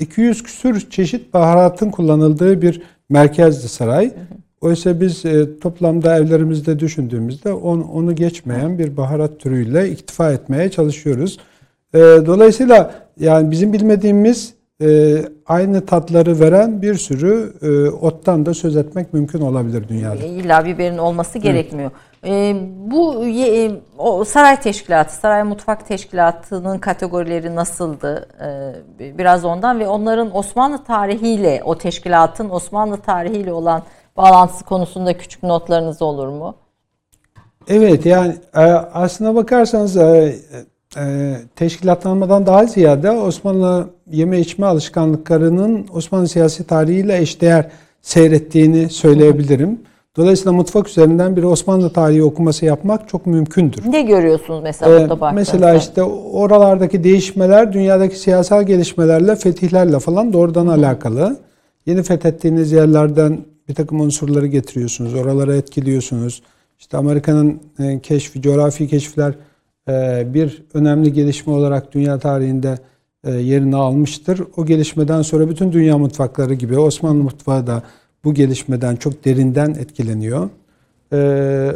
[0.00, 4.12] 200 küsür çeşit baharatın kullanıldığı bir merkezdi saray.
[4.60, 11.38] Oysa biz e, toplamda evlerimizde düşündüğümüzde on, onu geçmeyen bir baharat türüyle iktifa etmeye çalışıyoruz.
[11.94, 18.76] E, dolayısıyla yani bizim bilmediğimiz e, aynı tatları veren bir sürü e, ottan da söz
[18.76, 20.24] etmek mümkün olabilir dünyada.
[20.24, 21.90] İlla biberin olması gerekmiyor.
[21.90, 22.09] Evet.
[22.26, 28.28] E, bu e, o saray teşkilatı, saray mutfak teşkilatının kategorileri nasıldı?
[28.98, 33.82] E, biraz ondan ve onların Osmanlı tarihiyle, o teşkilatın Osmanlı tarihiyle olan
[34.16, 36.54] bağlantısı konusunda küçük notlarınız olur mu?
[37.68, 38.60] Evet yani e,
[38.92, 40.36] aslına bakarsanız e,
[40.96, 47.70] e, teşkilatlanmadan daha ziyade Osmanlı yeme içme alışkanlıklarının Osmanlı siyasi tarihiyle eşdeğer
[48.02, 49.80] seyrettiğini söyleyebilirim.
[50.20, 53.82] Dolayısıyla mutfak üzerinden bir Osmanlı tarihi okuması yapmak çok mümkündür.
[53.90, 60.66] Ne görüyorsunuz mesela ee, burada Mesela işte oralardaki değişmeler dünyadaki siyasal gelişmelerle, fetihlerle falan doğrudan
[60.66, 60.72] Hı.
[60.72, 61.36] alakalı.
[61.86, 66.42] Yeni fethettiğiniz yerlerden bir takım unsurları getiriyorsunuz, oralara etkiliyorsunuz.
[66.78, 69.34] İşte Amerika'nın e, keşfi, coğrafi keşifler
[69.88, 72.78] e, bir önemli gelişme olarak dünya tarihinde
[73.24, 74.40] e, yerini almıştır.
[74.56, 77.82] O gelişmeden sonra bütün dünya mutfakları gibi Osmanlı mutfağı da
[78.24, 80.48] bu gelişmeden çok derinden etkileniyor.
[81.12, 81.72] Ee,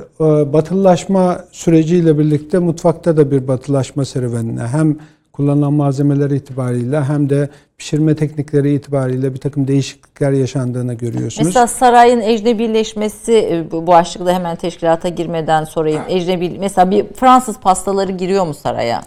[0.52, 4.96] batılılaşma süreciyle birlikte mutfakta da bir batılaşma serüvenine hem
[5.36, 11.46] kullanılan malzemeler itibariyle hem de pişirme teknikleri itibariyle bir takım değişiklikler yaşandığını görüyorsunuz.
[11.46, 16.02] Mesela sarayın ecnebileşmesi e, bu başlıkta hemen teşkilata girmeden sorayım.
[16.08, 19.02] Ecnebi mesela bir Fransız pastaları giriyor mu saraya?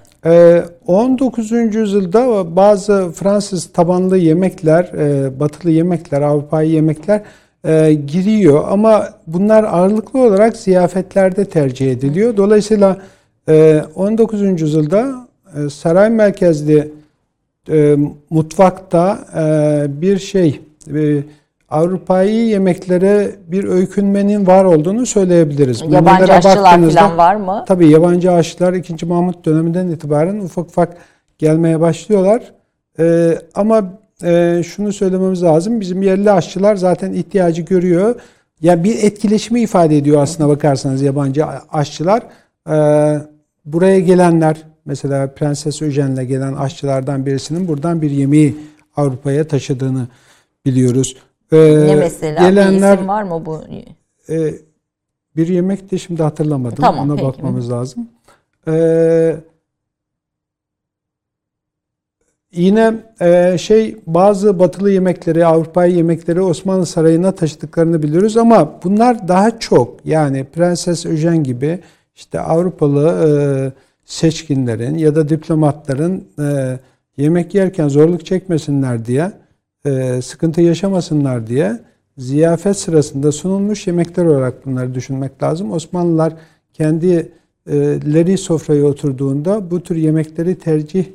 [0.88, 1.51] 19.
[1.51, 7.21] Ee, yüzyılda bazı Fransız tabanlı yemekler, e, batılı yemekler, Avrupa'yı yemekler
[7.63, 12.38] e, giriyor ama bunlar ağırlıklı olarak ziyafetlerde tercih ediliyor.
[12.38, 12.97] Dolayısıyla
[13.49, 14.61] e, 19.
[14.61, 15.26] yüzyılda
[15.66, 16.91] e, saray merkezli
[17.70, 17.97] e,
[18.30, 20.62] mutfakta e, bir şey
[20.95, 21.24] e,
[21.70, 25.82] Avrupa'yı yemeklere bir öykünmenin var olduğunu söyleyebiliriz.
[25.89, 27.66] Yabancı aşçılar falan var mı?
[27.68, 29.05] Tabii yabancı aşçılar 2.
[29.05, 30.97] Mahmut döneminden itibaren ufak ufak
[31.38, 32.53] gelmeye başlıyorlar.
[32.99, 33.84] Ee, ama
[34.24, 35.80] e, şunu söylememiz lazım.
[35.80, 38.16] Bizim yerli aşçılar zaten ihtiyacı görüyor.
[38.62, 42.24] Ya bir etkileşimi ifade ediyor aslına bakarsanız yabancı aşçılar.
[42.70, 43.18] Ee,
[43.66, 48.55] buraya gelenler mesela Prenses Öjen'le gelen aşçılardan birisinin buradan bir yemeği
[48.95, 50.07] Avrupa'ya taşıdığını
[50.65, 51.15] biliyoruz.
[51.51, 51.57] Ee,
[51.88, 52.51] ne mesela?
[52.51, 53.61] Bir isim var mı bu?
[54.29, 54.53] e,
[55.35, 56.77] bir yemek de şimdi hatırlamadım.
[56.81, 57.27] Tamam, Ona peki.
[57.27, 58.07] bakmamız lazım.
[58.67, 59.35] Ee,
[62.51, 69.59] yine e, şey bazı batılı yemekleri, Avrupa yemekleri Osmanlı Sarayı'na taşıdıklarını biliyoruz ama bunlar daha
[69.59, 71.79] çok yani Prenses Öjen gibi
[72.15, 73.29] işte Avrupalı e,
[74.08, 76.80] seçkinlerin ya da diplomatların e,
[77.18, 79.32] yemek yerken zorluk çekmesinler diye,
[79.86, 81.80] e, sıkıntı yaşamasınlar diye
[82.18, 85.72] ziyafet sırasında sunulmuş yemekler olarak bunları düşünmek lazım.
[85.72, 86.34] Osmanlılar
[86.74, 91.05] kendileri sofraya oturduğunda bu tür yemekleri tercih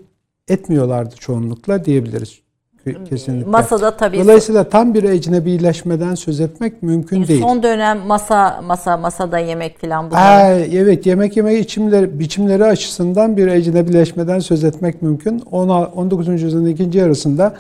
[0.49, 2.41] etmiyorlardı çoğunlukla diyebiliriz.
[2.85, 3.51] Kesinlikle.
[3.51, 7.41] Masada tabii Dolayısıyla tam bir ecnebileşmeden söz etmek mümkün değil.
[7.41, 10.21] son dönem masa masa masada yemek falan bunlar.
[10.21, 15.39] Aa, evet yemek yeme içimleri, biçimleri açısından bir ecnebileşmeden söz etmek mümkün.
[15.51, 16.29] 10 19.
[16.29, 17.55] yüzyılın ikinci yarısında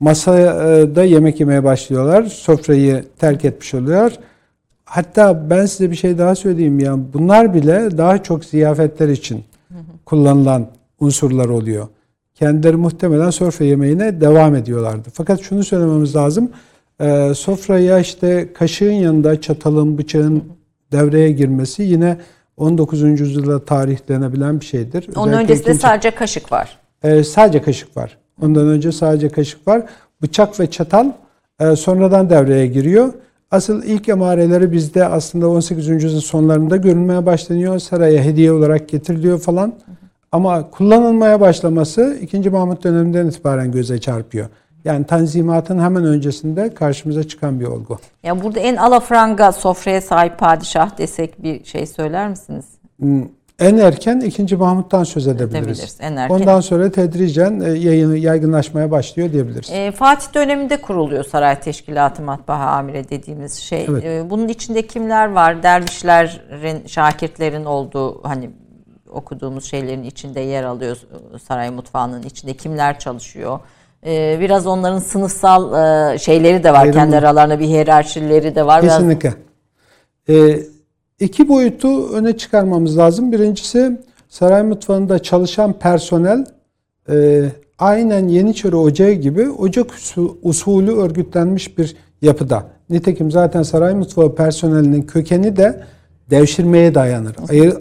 [0.00, 2.24] masada yemek yemeye başlıyorlar.
[2.24, 4.12] Sofrayı terk etmiş oluyor.
[4.84, 6.96] Hatta ben size bir şey daha söyleyeyim ya.
[7.14, 9.44] Bunlar bile daha çok ziyafetler için
[10.04, 10.66] kullanılan
[11.00, 11.86] unsurlar oluyor.
[12.38, 15.08] Kendileri muhtemelen sofra yemeğine devam ediyorlardı.
[15.12, 16.50] Fakat şunu söylememiz lazım.
[17.00, 20.44] Ee, sofraya işte kaşığın yanında çatalın, bıçağın
[20.92, 22.16] devreye girmesi yine
[22.56, 23.02] 19.
[23.02, 25.08] yüzyılda tarihlenebilen bir şeydir.
[25.16, 26.78] Onun Özellikle öncesinde ikinci- sadece kaşık var.
[27.02, 28.16] ee, sadece kaşık var.
[28.42, 29.82] Ondan önce sadece kaşık var.
[30.22, 31.06] Bıçak ve çatal
[31.60, 33.12] e, sonradan devreye giriyor.
[33.50, 35.88] Asıl ilk emareleri bizde aslında 18.
[35.88, 37.78] yüzyılın sonlarında görülmeye başlanıyor.
[37.78, 39.74] Saraya hediye olarak getiriliyor falan.
[40.32, 42.50] Ama kullanılmaya başlaması 2.
[42.50, 44.48] Mahmut döneminden itibaren göze çarpıyor.
[44.84, 47.98] Yani tanzimatın hemen öncesinde karşımıza çıkan bir olgu.
[48.22, 52.64] Ya burada en alafranga sofraya sahip padişah desek bir şey söyler misiniz?
[53.58, 54.56] En erken 2.
[54.56, 55.56] Mahmut'tan söz edebiliriz.
[55.56, 56.34] Edebiliriz, en erken.
[56.34, 59.70] Ondan sonra tedricen e, yayın, yaygınlaşmaya başlıyor diyebiliriz.
[59.72, 63.86] Ee, Fatih döneminde kuruluyor Saray Teşkilatı Matbaa Amire dediğimiz şey.
[63.88, 64.04] Evet.
[64.04, 65.62] Ee, bunun içinde kimler var?
[65.62, 68.50] Dervişlerin, şakirtlerin olduğu hani
[69.12, 70.96] okuduğumuz şeylerin içinde yer alıyor
[71.48, 73.60] saray mutfağının içinde kimler çalışıyor?
[74.06, 75.72] Ee, biraz onların sınıfsal
[76.14, 76.78] e, şeyleri de var.
[76.80, 76.94] Ayrımı.
[76.94, 78.82] Kendi aralarında bir hiyerarşileri de var.
[78.82, 79.34] Biraz- Kesinlikle.
[80.28, 80.60] Ee,
[81.20, 83.32] iki boyutu öne çıkarmamız lazım.
[83.32, 86.44] Birincisi saray mutfağında çalışan personel
[87.10, 87.44] e,
[87.78, 92.66] aynen Yeniçeri Ocağı gibi ocak usu- usulü örgütlenmiş bir yapıda.
[92.90, 95.82] Nitekim zaten saray mutfağı personelinin kökeni de
[96.30, 97.36] devşirmeye dayanır.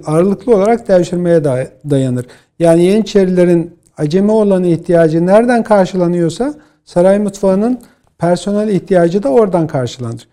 [0.05, 2.25] Ağırlıklı olarak devşirmeye day- dayanır.
[2.59, 6.53] Yani Yeniçerilerin acemi olan ihtiyacı nereden karşılanıyorsa
[6.85, 7.79] saray mutfağının
[8.17, 10.27] personel ihtiyacı da oradan karşılanır.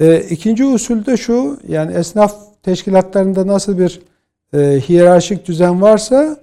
[0.00, 4.00] E, ikinci usul de şu, yani esnaf teşkilatlarında nasıl bir
[4.54, 6.36] e, hiyerarşik düzen varsa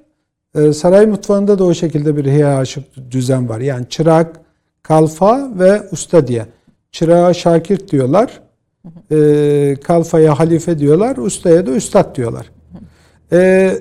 [0.55, 3.59] e, saray mutfağında da o şekilde bir hiyerarşik düzen var.
[3.59, 4.39] Yani çırak,
[4.83, 6.45] kalfa ve usta diye.
[6.91, 8.41] Çırağa şakir diyorlar,
[9.11, 12.51] e, kalfaya halife diyorlar, ustaya da üstad diyorlar.
[13.31, 13.71] E,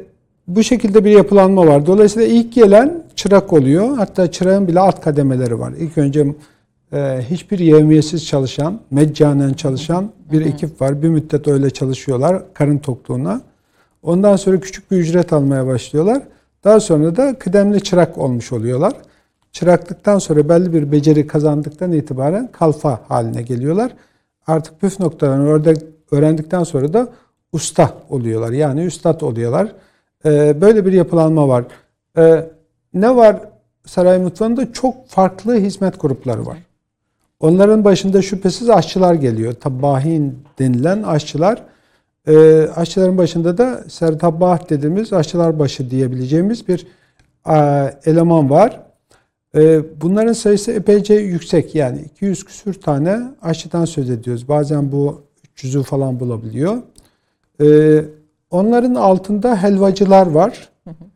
[0.48, 1.86] bu şekilde bir yapılanma var.
[1.86, 3.96] Dolayısıyla ilk gelen çırak oluyor.
[3.96, 5.72] Hatta çırağın bile alt kademeleri var.
[5.78, 6.26] İlk önce
[6.92, 11.02] e, hiçbir yevmiyesiz çalışan, meccanen çalışan bir ekip var.
[11.02, 13.40] Bir müddet öyle çalışıyorlar karın tokluğuna.
[14.02, 16.22] Ondan sonra küçük bir ücret almaya başlıyorlar.
[16.64, 18.92] Daha sonra da kıdemli çırak olmuş oluyorlar.
[19.52, 23.92] Çıraklıktan sonra belli bir beceri kazandıktan itibaren kalfa haline geliyorlar.
[24.48, 25.74] Artık püf noktalarını
[26.10, 27.08] öğrendikten sonra da
[27.52, 28.52] usta oluyorlar.
[28.52, 29.72] Yani üstad oluyorlar.
[30.24, 31.64] Ee, böyle bir yapılanma var.
[32.18, 32.44] Ee,
[32.94, 33.40] ne var
[33.86, 34.72] saray mutfağında?
[34.72, 36.58] Çok farklı hizmet grupları var.
[37.40, 39.52] Onların başında şüphesiz aşçılar geliyor.
[39.52, 41.62] Tabbahin denilen aşçılar.
[42.28, 46.86] Ee, aşçıların başında da sertabbah dediğimiz aşçılar başı diyebileceğimiz bir
[47.48, 47.56] e,
[48.04, 48.80] eleman var.
[49.54, 51.74] Ee, bunların sayısı epeyce yüksek.
[51.74, 54.48] Yani 200 küsür tane aşçıdan söz ediyoruz.
[54.48, 55.22] Bazen bu
[55.56, 56.76] 300'ü falan bulabiliyor.
[57.62, 58.04] Ee,
[58.50, 60.68] onların altında helvacılar var.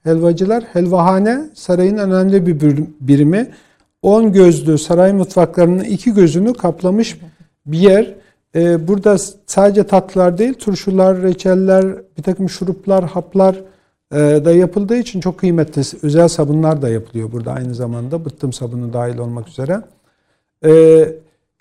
[0.03, 3.51] Helvacılar, helvahane sarayın önemli bir bir- birimi.
[4.03, 7.18] 10 gözlü saray mutfaklarının iki gözünü kaplamış
[7.66, 8.14] bir yer.
[8.55, 9.16] e, burada
[9.47, 11.87] sadece tatlılar değil, turşular, reçeller,
[12.18, 13.61] bir takım şuruplar, haplar
[14.12, 15.82] da yapıldığı için çok kıymetli.
[16.02, 18.24] Özel sabunlar da yapılıyor burada aynı zamanda.
[18.24, 19.80] Bıttım sabunu dahil olmak üzere.
[20.64, 21.04] E,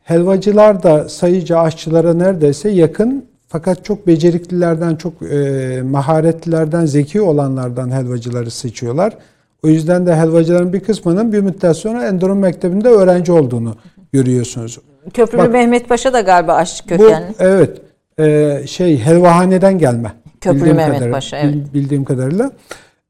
[0.03, 3.25] helvacılar da sayıca aşçılara neredeyse yakın.
[3.47, 9.17] Fakat çok beceriklilerden, çok e, maharetlilerden, zeki olanlardan helvacıları seçiyorlar.
[9.63, 13.75] O yüzden de helvacıların bir kısmının bir müddet sonra Endoron Mektebi'nde öğrenci olduğunu
[14.13, 14.79] görüyorsunuz.
[15.13, 17.29] Köprülü Bak, Mehmet Paşa da galiba aşçı kökenli.
[17.29, 17.81] Bu, evet.
[18.19, 20.11] E, şey helvahaneden gelme.
[20.41, 21.73] Köprülü Mehmet kadarıyla, Paşa evet.
[21.73, 22.51] Bildiğim kadarıyla.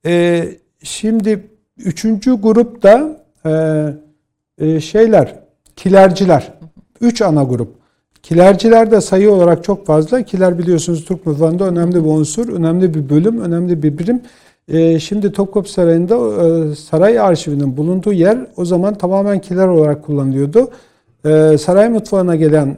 [0.05, 0.45] E,
[0.83, 3.51] şimdi üçüncü grupta e,
[4.57, 5.35] e, şeyler,
[5.75, 6.53] kilerciler.
[7.01, 7.81] Üç ana grup.
[8.23, 10.21] Kilerciler de sayı olarak çok fazla.
[10.21, 14.21] Kiler biliyorsunuz Türk mutfağında önemli bir unsur, önemli bir bölüm, önemli bir birim.
[14.67, 20.69] Ee, şimdi Topkapı Sarayı'nda e, saray arşivinin bulunduğu yer o zaman tamamen kiler olarak kullanılıyordu.
[21.25, 22.77] Ee, saray mutfağına gelen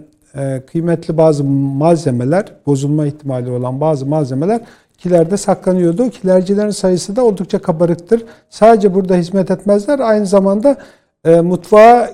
[0.67, 4.61] kıymetli bazı malzemeler, bozulma ihtimali olan bazı malzemeler
[4.97, 6.09] kilerde saklanıyordu.
[6.09, 8.25] Kilercilerin sayısı da oldukça kabarıktır.
[8.49, 9.99] Sadece burada hizmet etmezler.
[9.99, 10.77] Aynı zamanda
[11.25, 12.09] e, mutfağa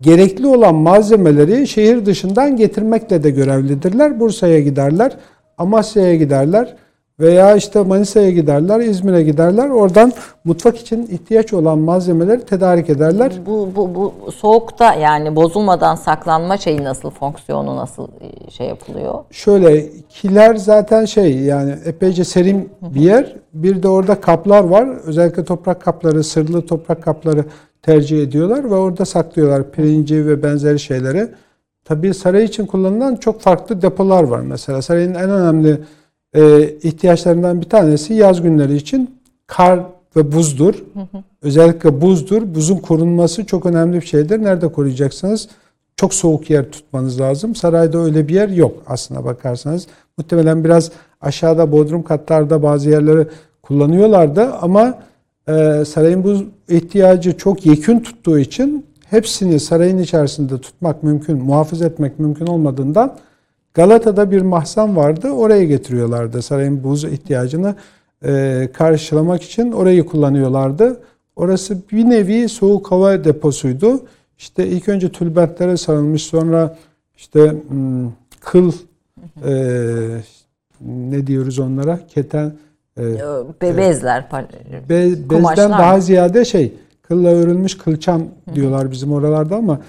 [0.00, 4.20] gerekli olan malzemeleri şehir dışından getirmekle de görevlidirler.
[4.20, 5.16] Bursa'ya giderler,
[5.58, 6.76] Amasya'ya giderler
[7.20, 9.68] veya işte Manisa'ya giderler, İzmir'e giderler.
[9.70, 10.12] Oradan
[10.44, 13.32] mutfak için ihtiyaç olan malzemeleri tedarik ederler.
[13.46, 19.14] Bu, bu, bu soğukta yani bozulmadan saklanma şeyi nasıl, fonksiyonu nasıl e, şey yapılıyor?
[19.30, 23.36] Şöyle kiler zaten şey yani epeyce serin bir yer.
[23.54, 24.88] Bir de orada kaplar var.
[25.04, 27.44] Özellikle toprak kapları, sırlı toprak kapları
[27.82, 31.28] tercih ediyorlar ve orada saklıyorlar pirinci ve benzeri şeyleri.
[31.84, 34.40] Tabii saray için kullanılan çok farklı depolar var.
[34.40, 35.80] Mesela sarayın en önemli
[36.34, 39.80] e, ihtiyaçlarından bir tanesi yaz günleri için kar
[40.16, 40.74] ve buzdur.
[41.42, 42.54] Özellikle buzdur.
[42.54, 44.42] Buzun korunması çok önemli bir şeydir.
[44.42, 45.48] Nerede koruyacaksınız?
[45.96, 47.54] Çok soğuk yer tutmanız lazım.
[47.54, 49.86] Sarayda öyle bir yer yok aslına bakarsanız.
[50.18, 53.26] Muhtemelen biraz aşağıda bodrum katlarda bazı yerleri
[53.62, 54.98] kullanıyorlardı ama
[55.48, 56.36] e, sarayın bu
[56.74, 63.16] ihtiyacı çok yekün tuttuğu için hepsini sarayın içerisinde tutmak mümkün, muhafaza etmek mümkün olmadığından
[63.74, 65.30] Galata'da bir mahzen vardı.
[65.30, 66.42] Oraya getiriyorlardı.
[66.42, 67.74] Sarayın buz ihtiyacını
[68.24, 71.00] e, karşılamak için orayı kullanıyorlardı.
[71.36, 74.00] Orası bir nevi soğuk hava deposuydu.
[74.38, 76.76] İşte ilk önce tülbentlere sarılmış sonra
[77.16, 78.10] işte hmm,
[78.40, 78.72] kıl
[79.44, 79.52] e,
[80.80, 82.00] ne diyoruz onlara?
[82.08, 82.52] Keten
[83.62, 84.30] Be bezler.
[84.88, 86.72] Be, bezden daha ziyade şey
[87.02, 88.22] kılla örülmüş kılçam
[88.54, 89.80] diyorlar bizim oralarda ama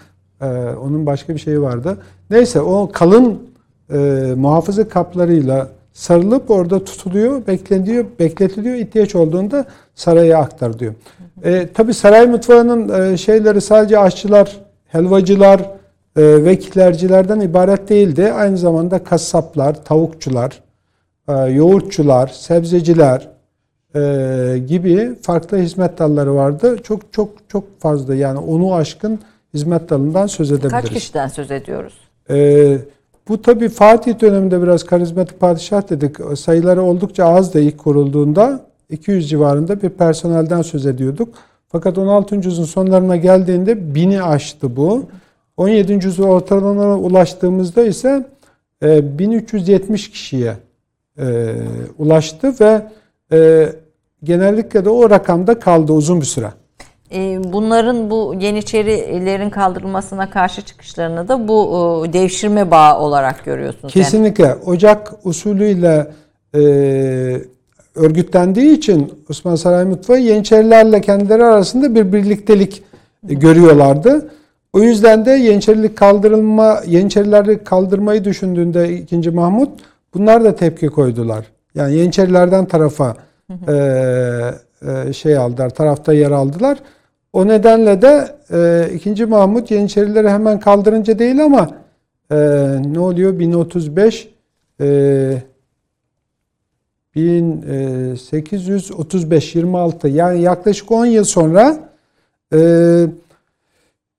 [0.42, 0.46] e,
[0.82, 1.98] onun başka bir şeyi vardı.
[2.30, 3.40] Neyse o kalın
[3.94, 3.98] e,
[4.36, 8.76] muhafaza kaplarıyla sarılıp orada tutuluyor, bekleniyor, bekletiliyor.
[8.76, 9.66] ihtiyaç olduğunda
[9.96, 10.94] saraya aktar diyor.
[11.44, 14.58] E, Tabi saray mutfağının e, şeyleri sadece aşçılar,
[14.88, 15.60] helvacılar
[16.18, 18.32] e, ve kilercilerden ibaret değildi.
[18.32, 20.62] Aynı zamanda kasaplar, tavukçular,
[21.28, 23.28] e, yoğurtçular, sebzeciler
[23.96, 26.78] e, gibi farklı hizmet dalları vardı.
[26.84, 29.20] Çok çok çok fazla yani onu aşkın
[29.54, 30.82] hizmet dalından söz edebiliriz.
[30.82, 31.94] Kaç kişiden söz ediyoruz?
[32.30, 32.78] E,
[33.28, 36.38] bu tabi Fatih döneminde biraz karizmatik padişah dedik.
[36.38, 38.66] Sayıları oldukça azdı ilk kurulduğunda.
[38.90, 41.36] 200 civarında bir personelden söz ediyorduk.
[41.68, 42.36] Fakat 16.
[42.36, 45.06] yüzyılın sonlarına geldiğinde bini aştı bu.
[45.58, 45.94] 17.
[45.94, 48.26] yüzyıl ortalarına ulaştığımızda ise
[48.82, 50.58] 1370 kişiye
[51.20, 51.56] e,
[51.98, 52.88] ulaştı ve
[53.32, 53.70] e,
[54.24, 56.52] genellikle de o rakamda kaldı uzun bir süre.
[57.14, 63.94] E, bunların bu Yeniçerilerin kaldırılmasına karşı çıkışlarını da bu e, devşirme bağı olarak görüyorsunuz.
[63.94, 64.44] Kesinlikle.
[64.44, 64.64] Yani.
[64.66, 66.08] Ocak usulüyle
[66.56, 66.60] e,
[67.96, 72.84] örgütlendiği için Osmanlı Saray Mutfağı Yeniçerilerle kendileri arasında bir birliktelik
[73.30, 74.30] e, görüyorlardı.
[74.74, 79.30] O yüzden de Yeniçerilik kaldırılma, Yeniçerileri kaldırmayı düşündüğünde 2.
[79.30, 79.70] Mahmut
[80.16, 81.46] Bunlar da tepki koydular.
[81.76, 83.16] Yani Yeniçerilerden tarafa
[83.68, 83.74] e,
[84.82, 86.78] e, şey aldılar, tarafta yer aldılar.
[87.34, 89.26] O nedenle de e, 2.
[89.26, 91.70] Mahmut Yeniçerileri hemen kaldırınca değil ama
[92.32, 92.36] e,
[92.86, 93.40] ne oluyor?
[93.40, 94.30] 1035
[94.82, 95.44] e,
[97.16, 101.90] 1835 26 yani yaklaşık 10 yıl sonra
[102.54, 102.60] e,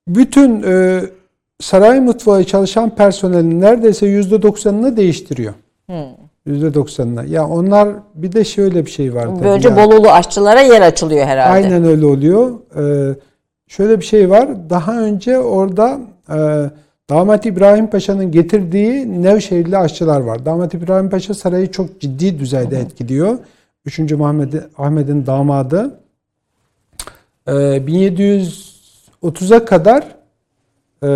[0.08, 1.00] bütün e,
[1.60, 5.54] saray mutfağı çalışan personelin neredeyse %90'ını değiştiriyor.
[5.86, 6.25] Hmm.
[6.46, 7.28] %90'ına.
[7.28, 9.26] Ya onlar bir de şöyle bir şey var.
[9.26, 9.84] Tabii Böylece yani.
[9.84, 11.50] Bolulu aşçılara yer açılıyor herhalde.
[11.50, 12.52] Aynen öyle oluyor.
[12.76, 13.14] Ee,
[13.68, 14.70] şöyle bir şey var.
[14.70, 16.36] Daha önce orada e,
[17.10, 20.46] Damat İbrahim Paşa'nın getirdiği Nevşehirli aşçılar var.
[20.46, 23.38] Damat İbrahim Paşa sarayı çok ciddi düzeyde etkiliyor.
[23.84, 24.00] 3.
[24.78, 26.00] Ahmet'in damadı.
[27.46, 30.04] Ee, 1730'a kadar
[31.02, 31.08] e,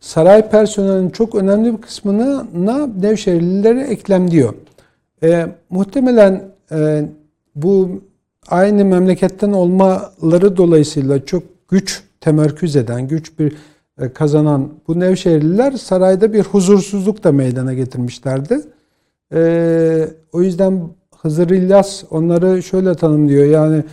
[0.00, 2.44] saray personelinin çok önemli bir kısmını
[3.02, 4.54] Nevşehirlilere eklemliyor.
[5.22, 7.04] E, muhtemelen e,
[7.54, 8.02] bu
[8.48, 13.56] aynı memleketten olmaları dolayısıyla çok güç temerküz eden, güç bir
[14.00, 18.60] e, kazanan bu Nevşehirliler sarayda bir huzursuzluk da meydana getirmişlerdi.
[19.34, 20.80] E, o yüzden
[21.22, 23.44] Hızır İlyas onları şöyle tanımlıyor.
[23.44, 23.84] Yani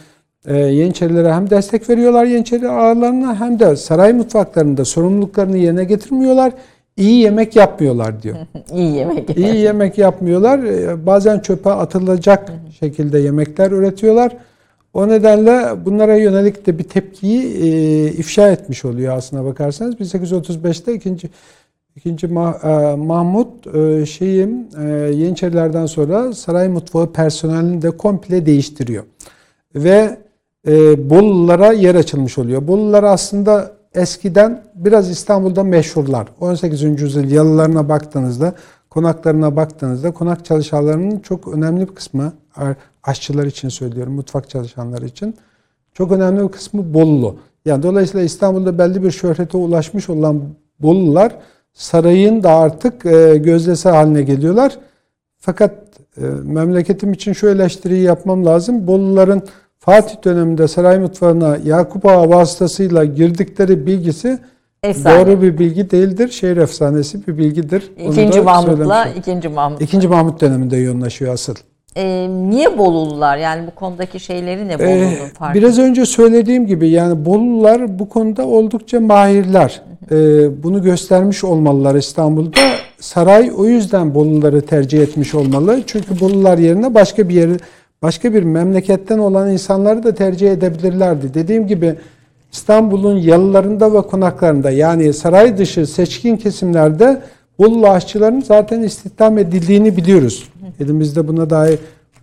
[0.48, 6.54] e, Yeniçerilere hem destek veriyorlar Yeniçeri ağalarına hem de saray mutfaklarında sorumluluklarını yerine getirmiyorlar.
[6.98, 8.36] İyi yemek yapmıyorlar diyor.
[8.74, 9.38] İyi yemek.
[9.38, 10.64] İyi yemek yapmıyorlar.
[10.64, 14.38] E, bazen çöpe atılacak şekilde yemekler üretiyorlar.
[14.94, 19.96] O nedenle bunlara yönelik de bir tepkiyi e, ifşa etmiş oluyor aslına bakarsanız.
[19.96, 21.30] 1835'te ikinci
[21.96, 29.04] ikinci Mah, e, Mahmut e, şeyim e, Yeniçerilerden sonra saray mutfağı personelini de komple değiştiriyor.
[29.76, 30.18] Ve
[30.68, 32.68] e, Bolulara yer açılmış oluyor.
[32.68, 36.28] Bolular aslında eskiden biraz İstanbul'da meşhurlar.
[36.40, 36.84] 18.
[37.02, 38.54] yüzyıl yalılarına baktığınızda,
[38.90, 42.34] konaklarına baktığınızda konak çalışanlarının çok önemli bir kısmı
[43.04, 45.36] aşçılar için söylüyorum, mutfak çalışanları için
[45.94, 47.36] çok önemli bir kısmı Bolulu.
[47.66, 50.42] Yani dolayısıyla İstanbul'da belli bir şöhrete ulaşmış olan
[50.80, 51.36] Bolular
[51.74, 54.78] sarayın da artık e, gözdesi haline geliyorlar.
[55.38, 55.72] Fakat
[56.18, 58.88] e, memleketim için şu eleştiriyi yapmam lazım.
[58.88, 59.44] Boluların
[59.86, 64.40] Fatih döneminde saray mutfağına Yakup Ağa vasıtasıyla girdikleri bilgisi
[64.84, 65.26] Efsane.
[65.26, 66.30] doğru bir bilgi değildir.
[66.30, 67.92] Şehir efsanesi bir bilgidir.
[68.10, 69.82] İkinci Mahmut'la ikinci Mahmut.
[69.82, 71.56] İkinci Mahmut döneminde yoğunlaşıyor asıl.
[71.96, 73.38] Ee, niye Bolulular?
[73.38, 75.60] Yani bu konudaki şeyleri ne ee, Bolu'nun ee, farkı?
[75.60, 79.82] Biraz önce söylediğim gibi yani Bolulular bu konuda oldukça mahirler.
[80.12, 80.16] Ee,
[80.64, 82.60] bunu göstermiş olmalılar İstanbul'da.
[83.00, 85.80] Saray o yüzden Boluları tercih etmiş olmalı.
[85.88, 87.58] Çünkü Bolular yerine başka bir yeri
[88.02, 91.34] başka bir memleketten olan insanları da tercih edebilirlerdi.
[91.34, 91.96] Dediğim gibi
[92.52, 97.22] İstanbul'un yalılarında ve konaklarında yani saray dışı seçkin kesimlerde
[97.60, 100.50] Bolu aşçıların zaten istihdam edildiğini biliyoruz.
[100.80, 101.80] Elimizde buna dair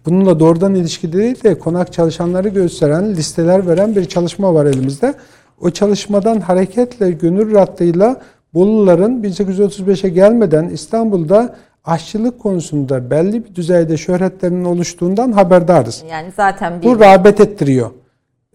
[0.07, 5.15] bununla doğrudan ilişki değil de konak çalışanları gösteren listeler veren bir çalışma var elimizde.
[5.61, 8.21] O çalışmadan hareketle gönül rahatlığıyla
[8.55, 16.05] Boluların 1835'e gelmeden İstanbul'da aşçılık konusunda belli bir düzeyde şöhretlerinin oluştuğundan haberdarız.
[16.11, 16.87] Yani zaten bir...
[16.87, 17.91] Bu rağbet ettiriyor.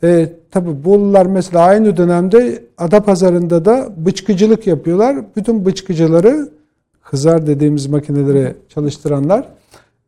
[0.03, 5.17] E, tabi Bolular mesela aynı dönemde Adapazarı'nda da bıçkıcılık yapıyorlar.
[5.35, 6.49] Bütün bıçkıcıları
[7.01, 9.45] hızar dediğimiz makineleri çalıştıranlar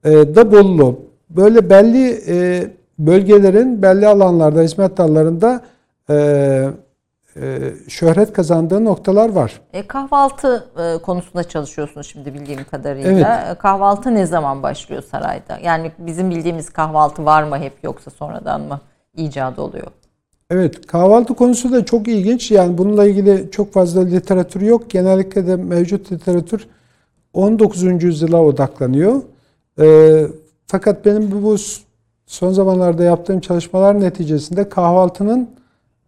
[0.03, 0.99] e, da Bolulu.
[1.29, 2.67] Böyle belli e,
[2.99, 5.61] bölgelerin belli alanlarda, hizmet dallarında
[6.09, 6.69] e,
[7.87, 9.61] şöhret kazandığı noktalar var.
[9.73, 13.11] E, kahvaltı e, konusunda çalışıyorsunuz şimdi bildiğim kadarıyla.
[13.11, 13.55] Evet.
[13.55, 15.57] E, kahvaltı ne zaman başlıyor sarayda?
[15.63, 18.79] Yani bizim bildiğimiz kahvaltı var mı hep yoksa sonradan mı
[19.15, 19.87] icat oluyor?
[20.51, 22.51] Evet kahvaltı konusu da çok ilginç.
[22.51, 24.89] Yani bununla ilgili çok fazla literatür yok.
[24.89, 26.67] Genellikle de mevcut literatür
[27.33, 28.03] 19.
[28.03, 29.21] yüzyıla odaklanıyor.
[29.79, 30.27] E,
[30.67, 31.55] fakat benim bu, bu
[32.25, 35.49] son zamanlarda yaptığım çalışmalar neticesinde kahvaltının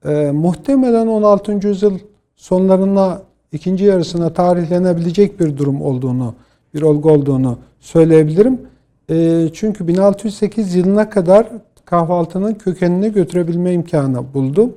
[0.05, 1.67] e, muhtemelen 16.
[1.67, 1.99] yüzyıl
[2.35, 3.21] sonlarına
[3.51, 6.33] ikinci yarısına tarihlenebilecek bir durum olduğunu,
[6.73, 8.61] bir olgu olduğunu söyleyebilirim.
[9.09, 11.47] E, çünkü 1608 yılına kadar
[11.85, 14.73] kahvaltının kökenini götürebilme imkanı buldum.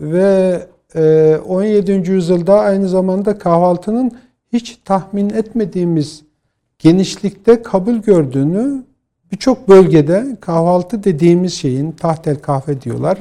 [0.00, 0.62] Ve
[0.94, 1.92] e, 17.
[1.92, 4.12] yüzyılda aynı zamanda kahvaltının
[4.52, 6.22] hiç tahmin etmediğimiz
[6.78, 8.84] genişlikte kabul gördüğünü
[9.32, 13.18] birçok bölgede kahvaltı dediğimiz şeyin tahtel kahve diyorlar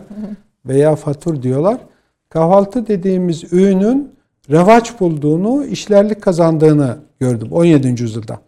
[0.67, 1.77] veya fatur diyorlar.
[2.29, 4.15] Kahvaltı dediğimiz öğünün
[4.49, 7.87] revaç bulduğunu, işlerlik kazandığını gördüm 17.
[8.01, 8.39] yüzyılda.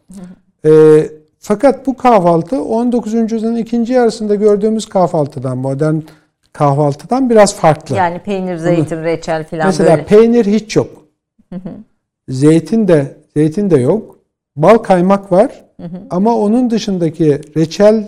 [0.65, 0.71] E,
[1.39, 3.13] fakat bu kahvaltı 19.
[3.13, 5.95] yüzyılın ikinci yarısında gördüğümüz kahvaltıdan, modern
[6.53, 7.95] kahvaltıdan biraz farklı.
[7.95, 10.05] Yani peynir, zeytin, reçel falan Mesela böyle.
[10.05, 10.89] peynir hiç yok.
[12.29, 14.19] Zeytin de zeytin de yok.
[14.55, 15.65] Bal kaymak var.
[16.09, 18.07] Ama onun dışındaki reçel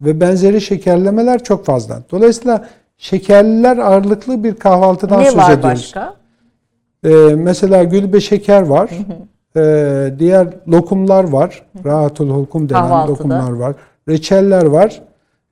[0.00, 2.02] ve benzeri şekerlemeler çok fazla.
[2.10, 5.58] Dolayısıyla şekerliler ağırlıklı bir kahvaltıdan ne söz ediyoruz.
[5.58, 6.14] Ne var başka?
[7.04, 8.90] Ee, mesela gülbe şeker var.
[9.56, 11.62] Ee, diğer lokumlar var.
[11.84, 13.12] Rahatul hulkum denen Kahvaltıda.
[13.12, 13.74] lokumlar var.
[14.08, 15.02] Reçeller var.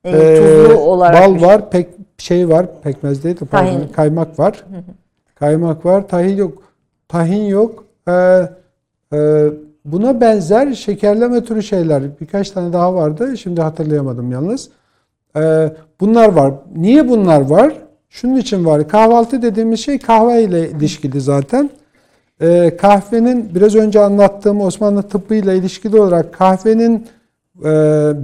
[0.03, 1.47] E, tuzlu ee, olarak bal şey.
[1.47, 1.69] var.
[1.69, 2.65] Pek şey var.
[2.83, 3.87] Pekmez değil de pardon.
[3.95, 4.63] Kaymak var.
[5.35, 6.07] Kaymak var.
[6.07, 6.63] Tahin yok.
[7.07, 7.83] Tahin yok.
[8.07, 8.49] Ee,
[9.13, 9.49] e,
[9.85, 12.03] buna benzer şekerleme türü şeyler.
[12.21, 13.37] Birkaç tane daha vardı.
[13.37, 14.69] Şimdi hatırlayamadım yalnız.
[15.37, 16.53] Ee, bunlar var.
[16.75, 17.73] Niye bunlar var?
[18.09, 18.87] Şunun için var.
[18.87, 21.69] Kahvaltı dediğimiz şey kahve ile ilişkili zaten.
[22.41, 27.07] Ee, kahvenin biraz önce anlattığım Osmanlı tıbbı ile ilişkili olarak kahvenin
[27.63, 27.69] e,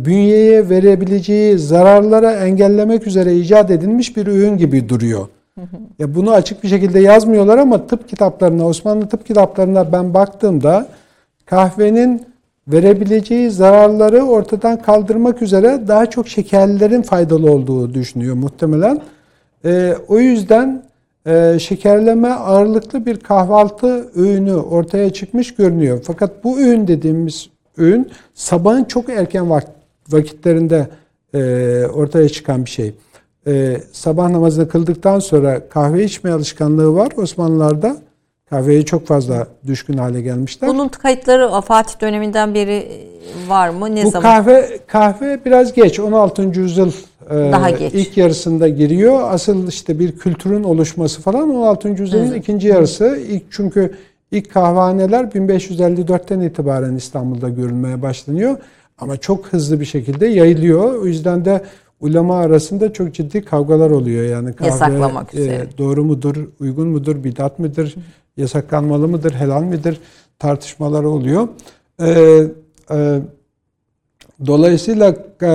[0.05, 5.27] bünyeye verebileceği zararlara engellemek üzere icat edilmiş bir ürün gibi duruyor.
[5.99, 10.87] Ya bunu açık bir şekilde yazmıyorlar ama tıp kitaplarına, Osmanlı tıp kitaplarına ben baktığımda
[11.45, 12.25] kahvenin
[12.67, 19.01] verebileceği zararları ortadan kaldırmak üzere daha çok şekerlerin faydalı olduğu düşünüyor muhtemelen.
[19.65, 20.83] Ee, o yüzden
[21.27, 26.01] e, şekerleme ağırlıklı bir kahvaltı öğünü ortaya çıkmış görünüyor.
[26.03, 29.49] Fakat bu öğün dediğimiz öğün sabahın çok erken
[30.09, 30.87] vakitlerinde
[31.33, 31.39] e,
[31.93, 32.93] ortaya çıkan bir şey.
[33.47, 37.97] E, sabah namazını kıldıktan sonra kahve içme alışkanlığı var Osmanlılarda.
[38.51, 40.69] Kahveye çok fazla düşkün hale gelmişler.
[40.69, 42.87] Bunun kayıtları Fatih döneminden beri
[43.47, 43.95] var mı?
[43.95, 44.23] Ne Bu zaman?
[44.23, 46.41] kahve kahve biraz geç 16.
[46.41, 46.91] yüzyıl
[47.29, 47.93] e, Daha geç.
[47.93, 49.19] ilk yarısında giriyor.
[49.23, 51.89] Asıl işte bir kültürün oluşması falan 16.
[51.89, 52.37] yüzyılın evet.
[52.37, 53.19] ikinci yarısı.
[53.29, 53.95] İlk çünkü
[54.31, 58.57] ilk kahvehaneler 1554'ten itibaren İstanbul'da görülmeye başlanıyor.
[58.97, 61.01] Ama çok hızlı bir şekilde yayılıyor.
[61.01, 61.61] O yüzden de
[62.01, 64.23] ulema arasında çok ciddi kavgalar oluyor.
[64.23, 65.55] Yani kahve Yasaklamak üzere.
[65.55, 67.95] E, doğru mudur, uygun mudur, bidat mıdır,
[68.37, 69.99] yasaklanmalı mıdır, helal midir
[70.39, 71.47] tartışmaları oluyor.
[72.01, 72.43] Ee,
[72.91, 73.19] e,
[74.45, 75.51] dolayısıyla e,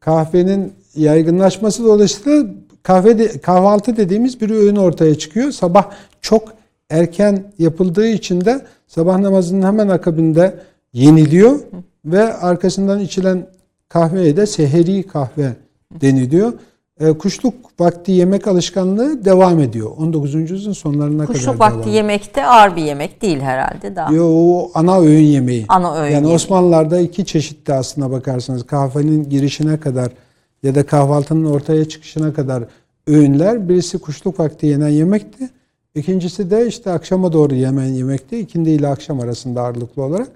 [0.00, 2.46] kahvenin yaygınlaşması dolayısıyla
[2.82, 5.50] kahve de, kahvaltı dediğimiz bir öğün ortaya çıkıyor.
[5.50, 5.90] Sabah
[6.20, 6.52] çok
[6.90, 10.54] erken yapıldığı için de sabah namazının hemen akabinde
[10.92, 11.60] yeniliyor
[12.04, 13.46] ve arkasından içilen
[13.88, 15.52] kahveye de seheri kahve
[16.00, 16.52] deniliyor.
[17.00, 19.90] E, kuşluk vakti yemek alışkanlığı devam ediyor.
[19.98, 20.34] 19.
[20.34, 24.12] yüzyılın sonlarına Kuşluk kadar vakti devam yemekte ağır bir yemek değil herhalde daha.
[24.12, 25.64] Yo, o ana öğün yemeği.
[25.68, 26.34] Ana öğün yani yemeği.
[26.34, 30.12] Osmanlılar'da iki çeşitte aslına bakarsanız kahvenin girişine kadar
[30.62, 32.64] ya da kahvaltının ortaya çıkışına kadar
[33.06, 33.68] öğünler.
[33.68, 35.50] Birisi kuşluk vakti yenen yemekti.
[35.94, 38.38] İkincisi de işte akşama doğru yemen yemekti.
[38.38, 40.28] İkindi ile akşam arasında ağırlıklı olarak.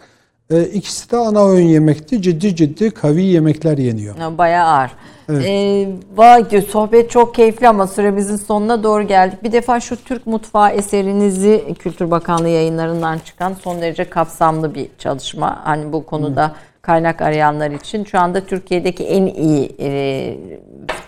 [0.50, 2.22] E, ikisi de ana öğün yemekti.
[2.22, 4.38] Ciddi ciddi kavi yemekler yeniyor.
[4.38, 4.90] Bayağı ağır.
[5.28, 5.44] Evet.
[5.46, 9.42] Ee, vay, sohbet çok keyifli ama süremizin sonuna doğru geldik.
[9.42, 15.60] Bir defa şu Türk Mutfağı eserinizi Kültür Bakanlığı yayınlarından çıkan son derece kapsamlı bir çalışma.
[15.64, 16.54] Hani bu konuda
[16.86, 20.36] kaynak arayanlar için şu anda Türkiye'deki en iyi e,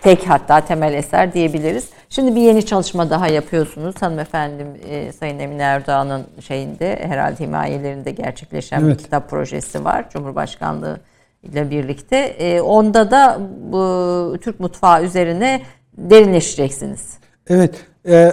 [0.01, 1.89] tek hatta temel eser diyebiliriz.
[2.09, 3.95] Şimdi bir yeni çalışma daha yapıyorsunuz.
[3.99, 8.97] Hanımefendim e, Sayın Emine Erdoğan'ın şeyinde herhalde himayelerinde gerçekleşen Evet.
[8.97, 10.09] bir kitap projesi var.
[10.09, 10.99] Cumhurbaşkanlığı
[11.43, 12.17] ile birlikte.
[12.17, 13.39] E, onda da
[13.71, 15.61] bu Türk mutfağı üzerine
[15.97, 17.13] derinleşeceksiniz.
[17.49, 17.75] Evet.
[18.07, 18.31] e,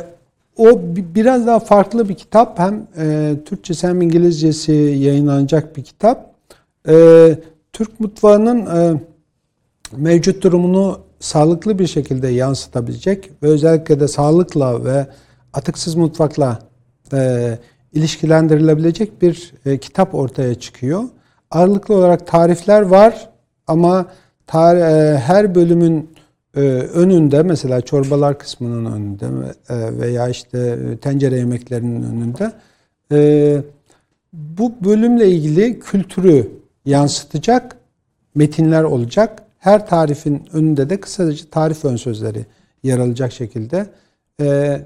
[0.57, 2.59] o bi- biraz daha farklı bir kitap.
[2.59, 6.36] Hem e, Türkçesi hem İngilizcesi yayınlanacak bir kitap.
[6.89, 7.39] E,
[7.73, 9.01] Türk mutfağının e,
[9.97, 15.07] mevcut durumunu sağlıklı bir şekilde yansıtabilecek ve özellikle de sağlıkla ve
[15.53, 16.59] atıksız mutfakla
[17.13, 17.59] e,
[17.93, 21.03] ilişkilendirilebilecek bir e, kitap ortaya çıkıyor.
[21.51, 23.31] Ağırlıklı olarak tarifler var
[23.67, 24.07] ama
[24.47, 26.11] tar- e, her bölümün
[26.57, 29.27] e, önünde mesela çorbalar kısmının önünde
[29.69, 32.53] e, veya işte tencere yemeklerinin önünde
[33.13, 33.63] e,
[34.33, 36.51] bu bölümle ilgili kültürü
[36.87, 37.77] yansıtacak
[38.35, 39.43] metinler olacak.
[39.59, 42.47] Her tarifin önünde de kısaca tarif ön sözleri
[42.83, 43.87] yer alacak şekilde
[44.41, 44.81] e,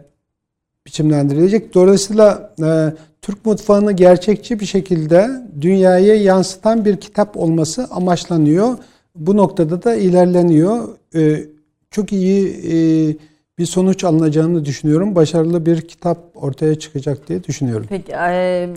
[0.86, 1.74] biçimlendirilecek.
[1.74, 8.78] Dolayısıyla e, Türk mutfağını gerçekçi bir şekilde dünyaya yansıtan bir kitap olması amaçlanıyor.
[9.14, 10.88] Bu noktada da ilerleniyor.
[11.14, 11.44] E,
[11.90, 13.16] çok iyi e,
[13.60, 15.14] bir sonuç alınacağını düşünüyorum.
[15.14, 17.86] Başarılı bir kitap ortaya çıkacak diye düşünüyorum.
[17.88, 18.68] Peki e,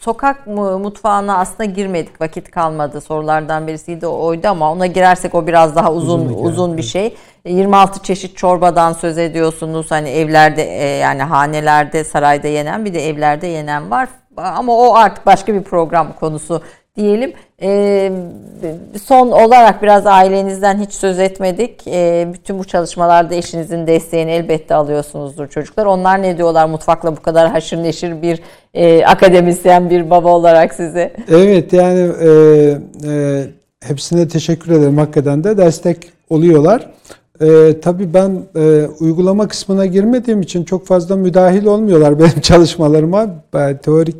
[0.00, 2.20] sokak mu- mutfağına aslında girmedik.
[2.20, 3.00] Vakit kalmadı.
[3.00, 6.90] Sorulardan birisiydi oydu ama ona girersek o biraz daha uzun Uzun hikaye, uzun bir evet.
[6.92, 7.14] şey.
[7.46, 9.86] 26 çeşit çorbadan söz ediyorsunuz.
[9.90, 14.08] Hani evlerde e, yani hanelerde, sarayda yenen bir de evlerde yenen var.
[14.36, 16.62] Ama o artık başka bir program konusu
[16.96, 17.32] diyelim.
[17.62, 18.12] E,
[19.04, 21.86] son olarak biraz ailenizden hiç söz etmedik.
[21.86, 25.86] E, bütün bu çalışmalarda eşinizin desteğini elbette alıyorsunuzdur çocuklar.
[25.86, 28.40] Onlar ne diyorlar mutfakla bu kadar haşır neşir bir
[28.74, 31.12] e, akademisyen bir baba olarak size?
[31.28, 32.28] Evet yani e,
[33.08, 33.44] e,
[33.80, 34.98] hepsine teşekkür ederim.
[34.98, 36.90] Hakikaten de destek oluyorlar.
[37.40, 43.26] E, tabii ben e, uygulama kısmına girmediğim için çok fazla müdahil olmuyorlar benim çalışmalarıma.
[43.54, 44.16] Ben, teorik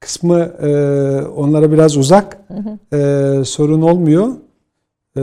[0.00, 0.68] kısmı e,
[1.36, 2.38] onlara biraz uzak.
[2.92, 2.96] E,
[3.44, 4.28] sorun olmuyor.
[5.16, 5.22] E,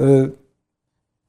[0.00, 0.26] e,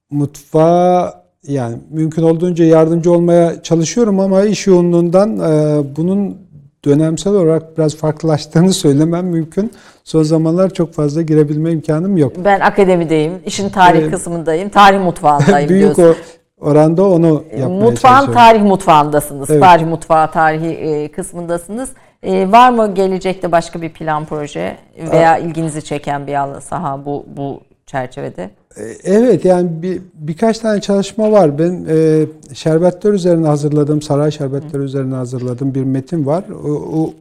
[0.10, 6.38] mutfağa yani mümkün olduğunca yardımcı olmaya çalışıyorum ama iş yoğunluğundan e, bunun
[6.86, 9.72] dönemsel olarak biraz farklılaştığını söylemem mümkün.
[10.04, 12.34] Son zamanlar çok fazla girebilme imkanım yok.
[12.46, 14.12] Ben akademideyim, işin tarih Evet.
[14.12, 16.22] kısmındayım, tarih mutfağındayım Büyük diyorsun.
[16.62, 19.50] o oranda onu yapmaya Mutfağın tarih mutfağındasınız.
[19.50, 19.62] Evet.
[19.62, 21.90] Tarih mutfağı tarihi e, kısmındasınız.
[22.24, 24.78] E, var mı gelecekte başka bir plan proje
[25.12, 28.50] veya ilginizi çeken bir alan saha bu bu çerçevede?
[28.78, 31.60] E, evet yani bir, birkaç tane çalışma var.
[31.60, 34.86] Ben e, şerbetler üzerine hazırladım, saray şerbetleri Hı.
[34.86, 36.44] üzerine hazırladım bir metin var.
[36.66, 37.14] O, o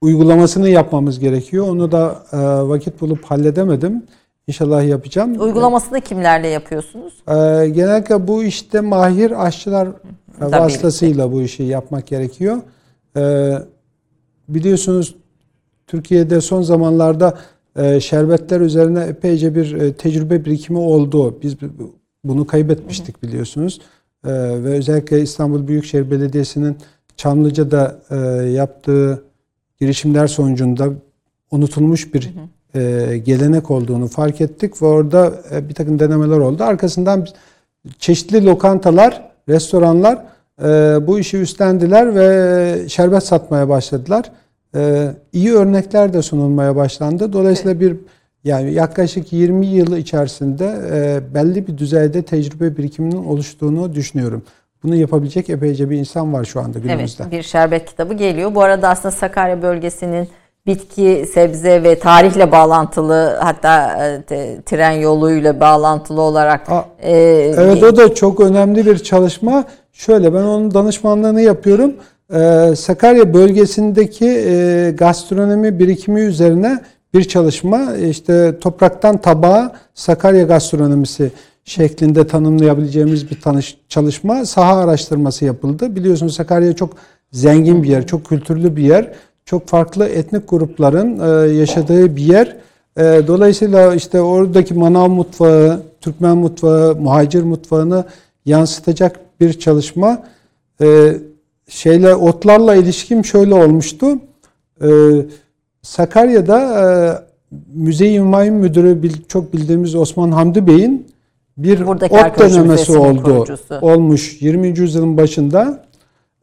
[0.00, 1.68] uygulamasını yapmamız gerekiyor.
[1.68, 2.38] Onu da e,
[2.68, 4.02] vakit bulup halledemedim.
[4.46, 5.40] İnşallah yapacağım.
[5.40, 7.14] Uygulamasını kimlerle yapıyorsunuz?
[7.28, 9.88] E, genellikle bu işte mahir aşçılar
[10.38, 11.36] Tabii vasıtasıyla işte.
[11.36, 12.56] bu işi yapmak gerekiyor.
[13.16, 13.52] E,
[14.48, 15.14] biliyorsunuz
[15.86, 17.38] Türkiye'de son zamanlarda
[17.76, 21.38] e, şerbetler üzerine epeyce bir e, tecrübe birikimi oldu.
[21.42, 21.56] Biz
[22.24, 23.80] bunu kaybetmiştik biliyorsunuz.
[24.26, 26.76] E, ve özellikle İstanbul Büyükşehir Belediyesi'nin
[27.16, 28.00] Çamlıca'da
[28.44, 29.24] yaptığı
[29.80, 30.88] girişimler sonucunda
[31.50, 32.34] unutulmuş bir
[33.24, 35.32] gelenek olduğunu fark ettik ve orada
[35.68, 36.64] bir takım denemeler oldu.
[36.64, 37.26] Arkasından
[37.98, 40.24] çeşitli lokantalar, restoranlar
[41.06, 44.24] bu işi üstlendiler ve şerbet satmaya başladılar.
[44.74, 47.32] E, iyi örnekler de sunulmaya başlandı.
[47.32, 47.96] Dolayısıyla bir
[48.44, 54.42] yani yaklaşık 20 yıl içerisinde e, belli bir düzeyde tecrübe birikiminin oluştuğunu düşünüyorum.
[54.82, 57.22] Bunu yapabilecek epeyce bir insan var şu anda günümüzde.
[57.22, 58.54] Evet bir şerbet kitabı geliyor.
[58.54, 60.28] Bu arada aslında Sakarya bölgesinin
[60.66, 63.96] bitki, sebze ve tarihle bağlantılı hatta
[64.30, 66.70] e, tren yoluyla bağlantılı olarak.
[66.70, 67.12] A, e,
[67.56, 69.64] evet o da çok önemli bir çalışma.
[69.92, 71.94] Şöyle ben onun danışmanlığını yapıyorum.
[72.34, 76.80] Ee, Sakarya bölgesindeki e, gastronomi birikimi üzerine
[77.14, 81.30] bir çalışma işte topraktan tabağa Sakarya gastronomisi
[81.64, 85.96] şeklinde tanımlayabileceğimiz bir tanış, çalışma saha araştırması yapıldı.
[85.96, 86.96] Biliyorsunuz Sakarya çok
[87.32, 89.12] zengin bir yer, çok kültürlü bir yer.
[89.44, 92.56] Çok farklı etnik grupların e, yaşadığı bir yer.
[92.96, 98.04] E, dolayısıyla işte oradaki manav mutfağı, Türkmen mutfağı, muhacir mutfağını
[98.44, 100.22] yansıtacak bir çalışma.
[100.82, 101.16] E,
[101.68, 104.06] şeyle otlarla ilişkim şöyle olmuştu.
[105.82, 107.26] Sakarya'da
[107.74, 111.12] Müze-i Humayun Müdürü çok bildiğimiz Osman Hamdi Bey'in
[111.56, 113.22] bir Buradaki ot denemesi oldu.
[113.22, 113.78] Kurucusu.
[113.82, 114.78] Olmuş 20.
[114.78, 115.84] yüzyılın başında.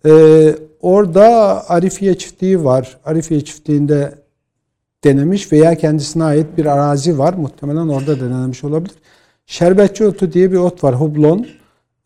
[0.06, 1.26] Ee, orada
[1.70, 2.98] Arifiye çiftliği var.
[3.06, 4.16] Arifiye çiftliğinde
[5.04, 7.34] denemiş veya kendisine ait bir arazi var.
[7.34, 8.96] Muhtemelen orada denemiş olabilir.
[9.46, 10.96] Şerbetçi otu diye bir ot var.
[10.96, 11.48] Hublon.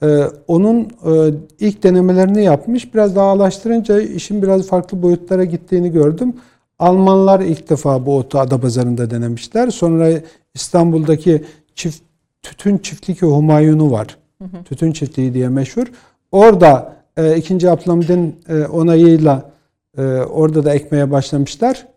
[0.04, 2.94] Ee, onun e, ilk denemelerini yapmış.
[2.94, 6.34] Biraz dağlaştırınca işin biraz farklı boyutlara gittiğini gördüm.
[6.80, 9.70] Almanlar ilk defa bu otu Adapazarı'nda denemişler.
[9.70, 10.10] Sonra
[10.54, 11.44] İstanbul'daki
[11.76, 12.02] çift
[12.44, 14.18] Tütün Çiftlik Humayunu var.
[14.42, 14.64] Hı hı.
[14.64, 15.88] Tütün Çiftliği diye meşhur.
[16.32, 17.70] Orada e, 2.
[17.70, 19.52] Abdülhamid'in e, onayıyla
[19.98, 21.88] e, orada da ekmeye başlamışlar.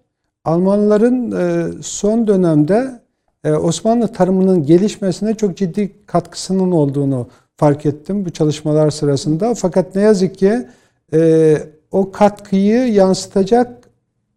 [0.44, 3.00] Almanların e, son dönemde
[3.44, 9.54] e, Osmanlı tarımının gelişmesine çok ciddi katkısının olduğunu fark ettim bu çalışmalar sırasında.
[9.54, 10.66] Fakat ne yazık ki
[11.12, 11.58] e,
[11.90, 13.88] o katkıyı yansıtacak,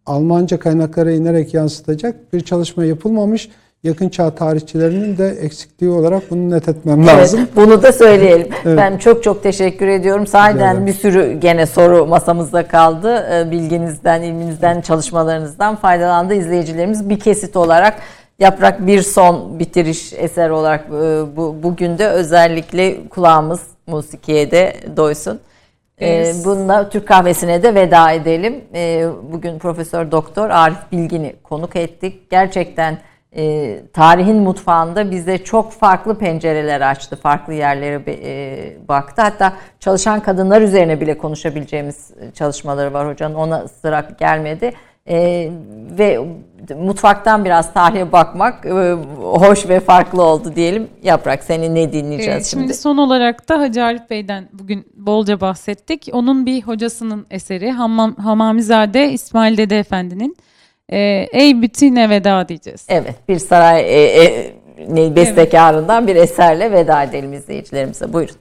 [0.06, 3.50] Almanca kaynaklara inerek yansıtacak bir çalışma yapılmamış
[3.82, 7.48] yakın çağ tarihçilerinin de eksikliği olarak bunu net etmem evet, lazım.
[7.56, 8.48] Bunu da söyleyelim.
[8.64, 8.78] evet.
[8.78, 10.26] Ben çok çok teşekkür ediyorum.
[10.26, 13.26] Sahiden bir sürü gene soru masamızda kaldı.
[13.32, 17.08] Ee, bilginizden, ilminizden, çalışmalarınızdan faydalandı izleyicilerimiz.
[17.08, 17.94] Bir kesit olarak
[18.40, 25.40] Yaprak bir son bitiriş eser olarak e, bu, bugün de özellikle kulağımız musikiye de doysun.
[26.00, 28.64] Ee, bununla Türk kahvesine de veda edelim.
[28.74, 32.30] Ee, bugün Profesör Doktor Arif Bilgin'i konuk ettik.
[32.30, 32.98] Gerçekten
[33.36, 39.22] e, tarihin mutfağında bize çok farklı pencereler açtı, farklı yerlere e, baktı.
[39.22, 43.34] Hatta çalışan kadınlar üzerine bile konuşabileceğimiz çalışmaları var hocanın.
[43.34, 44.72] Ona sıra gelmedi.
[45.08, 45.50] E,
[45.98, 46.18] ve
[46.76, 48.92] mutfaktan biraz tarihe bakmak e,
[49.22, 50.88] hoş ve farklı oldu diyelim.
[51.02, 52.62] Yaprak seni ne dinleyeceğiz evet, şimdi?
[52.62, 56.08] Şimdi son olarak da Hacı Arif Bey'den bugün bolca bahsettik.
[56.12, 60.36] Onun bir hocasının eseri Hammam, Hamamizade İsmail Dede Efendi'nin
[60.92, 62.86] e, Ey bütüne veda diyeceğiz.
[62.88, 66.16] Evet bir saray e, e, bestekarından evet.
[66.16, 68.12] bir eserle veda edelim izleyicilerimize.
[68.12, 68.36] Buyurun.